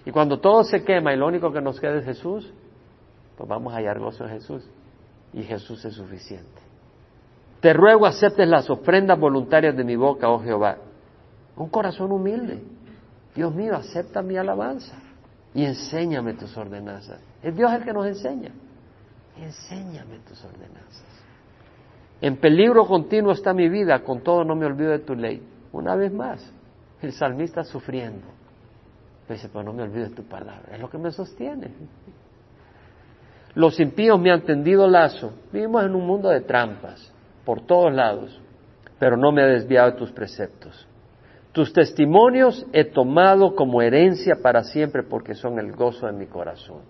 Y 0.05 0.11
cuando 0.11 0.39
todo 0.41 0.65
se 0.65 0.85
quema 0.85 1.15
y 1.15 1.17
lo 1.17 1.27
único 1.27 1.53
que 1.53 1.63
nos 1.63 1.81
queda 1.81 1.97
es 1.97 2.05
Jesús, 2.05 2.53
pues 3.37 3.49
vamos 3.49 3.73
a 3.73 3.77
hallar 3.77 3.99
gozo 3.99 4.25
en 4.25 4.31
Jesús. 4.31 4.69
Y 5.33 5.43
Jesús 5.45 5.83
es 5.87 5.95
suficiente. 5.95 6.61
Te 7.61 7.73
ruego 7.73 8.05
aceptes 8.05 8.47
las 8.47 8.69
ofrendas 8.69 9.19
voluntarias 9.19 9.75
de 9.77 9.85
mi 9.85 9.97
boca, 9.97 10.29
oh 10.29 10.41
Jehová. 10.41 10.77
Un 11.57 11.71
corazón 11.71 12.13
humilde. 12.13 12.63
Dios 13.35 13.55
mío, 13.55 13.75
acepta 13.77 14.23
mi 14.23 14.37
alabanza 14.37 15.10
y 15.55 15.65
enséñame 15.65 16.35
tus 16.35 16.57
ordenanzas. 16.57 17.21
Es 17.43 17.55
Dios 17.57 17.73
el 17.73 17.85
que 17.85 17.93
nos 17.93 18.07
enseña. 18.07 18.51
Enséñame 19.37 20.19
tus 20.29 20.45
ordenanzas. 20.45 21.05
En 22.21 22.37
peligro 22.37 22.87
continuo 22.87 23.33
está 23.33 23.53
mi 23.55 23.69
vida, 23.69 24.01
con 24.01 24.23
todo 24.23 24.45
no 24.45 24.55
me 24.55 24.67
olvido 24.67 24.91
de 24.91 24.99
tu 25.01 25.15
ley. 25.15 25.43
Una 25.73 25.97
vez 25.97 26.13
más, 26.13 26.53
el 27.01 27.13
salmista 27.13 27.65
sufriendo. 27.65 28.27
Dice, 29.29 29.49
pero 29.49 29.63
no 29.63 29.73
me 29.73 29.85
olvides 29.85 30.15
tu 30.15 30.25
palabra, 30.25 30.75
es 30.75 30.81
lo 30.81 30.91
que 30.91 30.99
me 30.99 31.11
sostiene. 31.13 31.71
Los 33.55 33.79
impíos 33.81 34.21
me 34.21 34.31
han 34.31 34.43
tendido 34.43 34.89
lazo. 34.89 35.33
Vivimos 35.53 35.85
en 35.85 35.95
un 35.95 36.07
mundo 36.07 36.29
de 36.29 36.41
trampas, 36.41 37.13
por 37.45 37.63
todos 37.63 37.93
lados, 37.93 38.41
pero 38.99 39.17
no 39.17 39.33
me 39.33 39.43
he 39.43 39.47
desviado 39.47 39.93
de 39.93 39.97
tus 39.99 40.13
preceptos. 40.13 40.87
Tus 41.53 41.73
testimonios 41.73 42.65
he 42.73 42.85
tomado 42.85 43.57
como 43.57 43.83
herencia 43.83 44.37
para 44.41 44.63
siempre 44.63 45.03
porque 45.03 45.35
son 45.35 45.59
el 45.59 45.73
gozo 45.73 46.07
de 46.07 46.13
mi 46.13 46.27
corazón. 46.27 46.83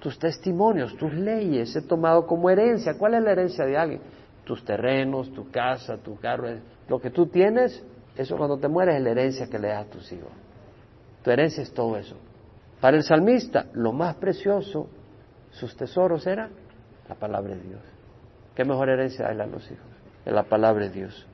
Tus 0.00 0.18
testimonios, 0.18 0.96
tus 0.96 1.12
leyes 1.12 1.74
he 1.76 1.82
tomado 1.82 2.26
como 2.26 2.48
herencia. 2.48 2.96
¿Cuál 2.98 3.14
es 3.14 3.22
la 3.22 3.32
herencia 3.32 3.64
de 3.66 3.76
alguien? 3.76 4.00
Tus 4.44 4.64
terrenos, 4.64 5.32
tu 5.32 5.50
casa, 5.50 5.98
tu 5.98 6.16
carro. 6.16 6.48
Lo 6.88 6.98
que 6.98 7.10
tú 7.10 7.26
tienes, 7.26 7.84
eso 8.16 8.36
cuando 8.36 8.58
te 8.58 8.68
mueres 8.68 8.96
es 8.96 9.02
la 9.02 9.10
herencia 9.10 9.48
que 9.48 9.58
le 9.58 9.68
das 9.68 9.86
a 9.86 9.90
tus 9.90 10.12
hijos. 10.12 10.32
Tu 11.22 11.30
herencia 11.30 11.62
es 11.62 11.72
todo 11.72 11.96
eso. 11.96 12.16
Para 12.80 12.96
el 12.96 13.02
salmista, 13.02 13.66
lo 13.72 13.92
más 13.92 14.16
precioso, 14.16 14.88
sus 15.50 15.76
tesoros 15.76 16.26
era 16.26 16.50
la 17.08 17.14
palabra 17.14 17.54
de 17.54 17.62
Dios. 17.62 17.80
¿Qué 18.54 18.64
mejor 18.64 18.88
herencia 18.88 19.26
hay 19.28 19.40
a 19.40 19.46
los 19.46 19.64
hijos? 19.70 19.86
Es 20.24 20.32
la 20.32 20.44
palabra 20.44 20.84
de 20.84 20.90
Dios. 20.90 21.26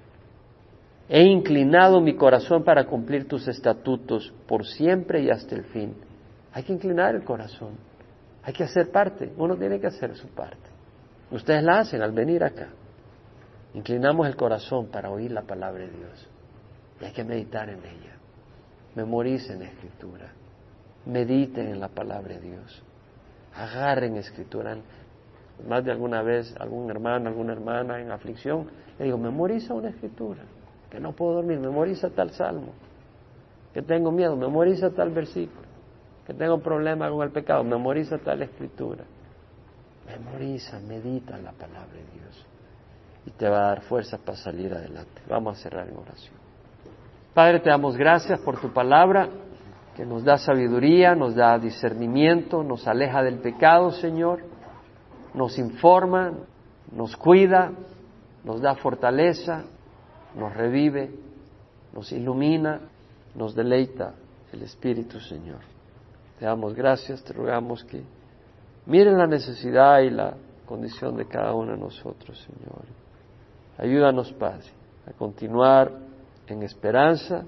He 1.12 1.24
inclinado 1.24 2.00
mi 2.00 2.14
corazón 2.14 2.62
para 2.62 2.86
cumplir 2.86 3.26
tus 3.26 3.48
estatutos 3.48 4.32
por 4.46 4.64
siempre 4.64 5.20
y 5.20 5.28
hasta 5.28 5.56
el 5.56 5.64
fin. 5.64 5.96
Hay 6.52 6.62
que 6.62 6.72
inclinar 6.72 7.16
el 7.16 7.24
corazón. 7.24 7.70
Hay 8.44 8.52
que 8.52 8.62
hacer 8.62 8.92
parte. 8.92 9.32
Uno 9.36 9.56
tiene 9.56 9.80
que 9.80 9.88
hacer 9.88 10.14
su 10.14 10.28
parte. 10.28 10.70
Ustedes 11.32 11.64
la 11.64 11.80
hacen 11.80 12.00
al 12.00 12.12
venir 12.12 12.44
acá. 12.44 12.68
Inclinamos 13.74 14.28
el 14.28 14.36
corazón 14.36 14.86
para 14.86 15.10
oír 15.10 15.32
la 15.32 15.42
palabra 15.42 15.80
de 15.80 15.90
Dios. 15.90 16.28
Y 17.00 17.06
hay 17.06 17.12
que 17.12 17.24
meditar 17.24 17.68
en 17.68 17.80
ella. 17.80 18.14
Memoricen 18.94 19.58
la 19.58 19.64
escritura. 19.64 20.30
Mediten 21.06 21.70
en 21.70 21.80
la 21.80 21.88
palabra 21.88 22.34
de 22.34 22.40
Dios. 22.40 22.84
Agarren 23.56 24.14
escritura. 24.16 24.76
Más 25.68 25.84
de 25.84 25.90
alguna 25.90 26.22
vez 26.22 26.54
algún 26.60 26.88
hermano, 26.88 27.30
alguna 27.30 27.52
hermana 27.52 28.00
en 28.00 28.12
aflicción, 28.12 28.70
le 28.96 29.06
digo, 29.06 29.18
memoriza 29.18 29.74
una 29.74 29.88
escritura 29.88 30.44
que 30.90 31.00
no 31.00 31.12
puedo 31.12 31.34
dormir, 31.34 31.58
memoriza 31.58 32.10
tal 32.10 32.30
salmo, 32.30 32.72
que 33.72 33.82
tengo 33.82 34.10
miedo, 34.10 34.36
memoriza 34.36 34.90
tal 34.90 35.10
versículo, 35.10 35.68
que 36.26 36.34
tengo 36.34 36.58
problema 36.60 37.08
con 37.10 37.22
el 37.22 37.30
pecado, 37.30 37.62
memoriza 37.64 38.18
tal 38.18 38.42
escritura. 38.42 39.04
Memoriza, 40.06 40.80
medita 40.80 41.38
la 41.38 41.52
palabra 41.52 41.92
de 41.92 42.18
Dios 42.18 42.46
y 43.26 43.30
te 43.30 43.48
va 43.48 43.58
a 43.58 43.66
dar 43.68 43.82
fuerza 43.82 44.18
para 44.18 44.36
salir 44.36 44.72
adelante. 44.72 45.22
Vamos 45.28 45.58
a 45.58 45.62
cerrar 45.62 45.88
en 45.88 45.96
oración. 45.96 46.34
Padre, 47.32 47.60
te 47.60 47.70
damos 47.70 47.96
gracias 47.96 48.40
por 48.40 48.60
tu 48.60 48.72
palabra, 48.72 49.28
que 49.94 50.04
nos 50.04 50.24
da 50.24 50.36
sabiduría, 50.36 51.14
nos 51.14 51.34
da 51.36 51.58
discernimiento, 51.58 52.64
nos 52.64 52.88
aleja 52.88 53.22
del 53.22 53.38
pecado, 53.38 53.92
Señor, 53.92 54.40
nos 55.34 55.58
informa, 55.58 56.32
nos 56.90 57.16
cuida, 57.16 57.72
nos 58.42 58.60
da 58.60 58.74
fortaleza, 58.74 59.64
nos 60.34 60.54
revive, 60.54 61.10
nos 61.92 62.10
ilumina, 62.12 62.80
nos 63.34 63.54
deleita 63.54 64.14
el 64.52 64.62
Espíritu 64.62 65.20
Señor. 65.20 65.60
Te 66.38 66.46
damos 66.46 66.74
gracias, 66.74 67.22
te 67.22 67.32
rogamos 67.32 67.84
que 67.84 68.02
miren 68.86 69.18
la 69.18 69.26
necesidad 69.26 70.00
y 70.00 70.10
la 70.10 70.34
condición 70.66 71.16
de 71.16 71.26
cada 71.26 71.54
uno 71.54 71.72
de 71.72 71.78
nosotros, 71.78 72.38
Señor. 72.38 72.84
Ayúdanos, 73.76 74.32
Padre, 74.32 74.66
a 75.06 75.12
continuar 75.12 75.92
en 76.46 76.62
esperanza, 76.62 77.44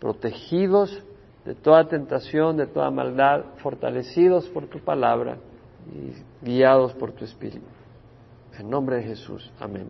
protegidos 0.00 1.02
de 1.44 1.54
toda 1.54 1.88
tentación, 1.88 2.56
de 2.56 2.66
toda 2.66 2.90
maldad, 2.90 3.44
fortalecidos 3.62 4.48
por 4.48 4.66
tu 4.66 4.80
palabra 4.80 5.38
y 5.92 6.44
guiados 6.44 6.92
por 6.94 7.12
tu 7.12 7.24
Espíritu. 7.24 7.66
En 8.58 8.70
nombre 8.70 8.96
de 8.96 9.02
Jesús. 9.02 9.50
Amén. 9.60 9.82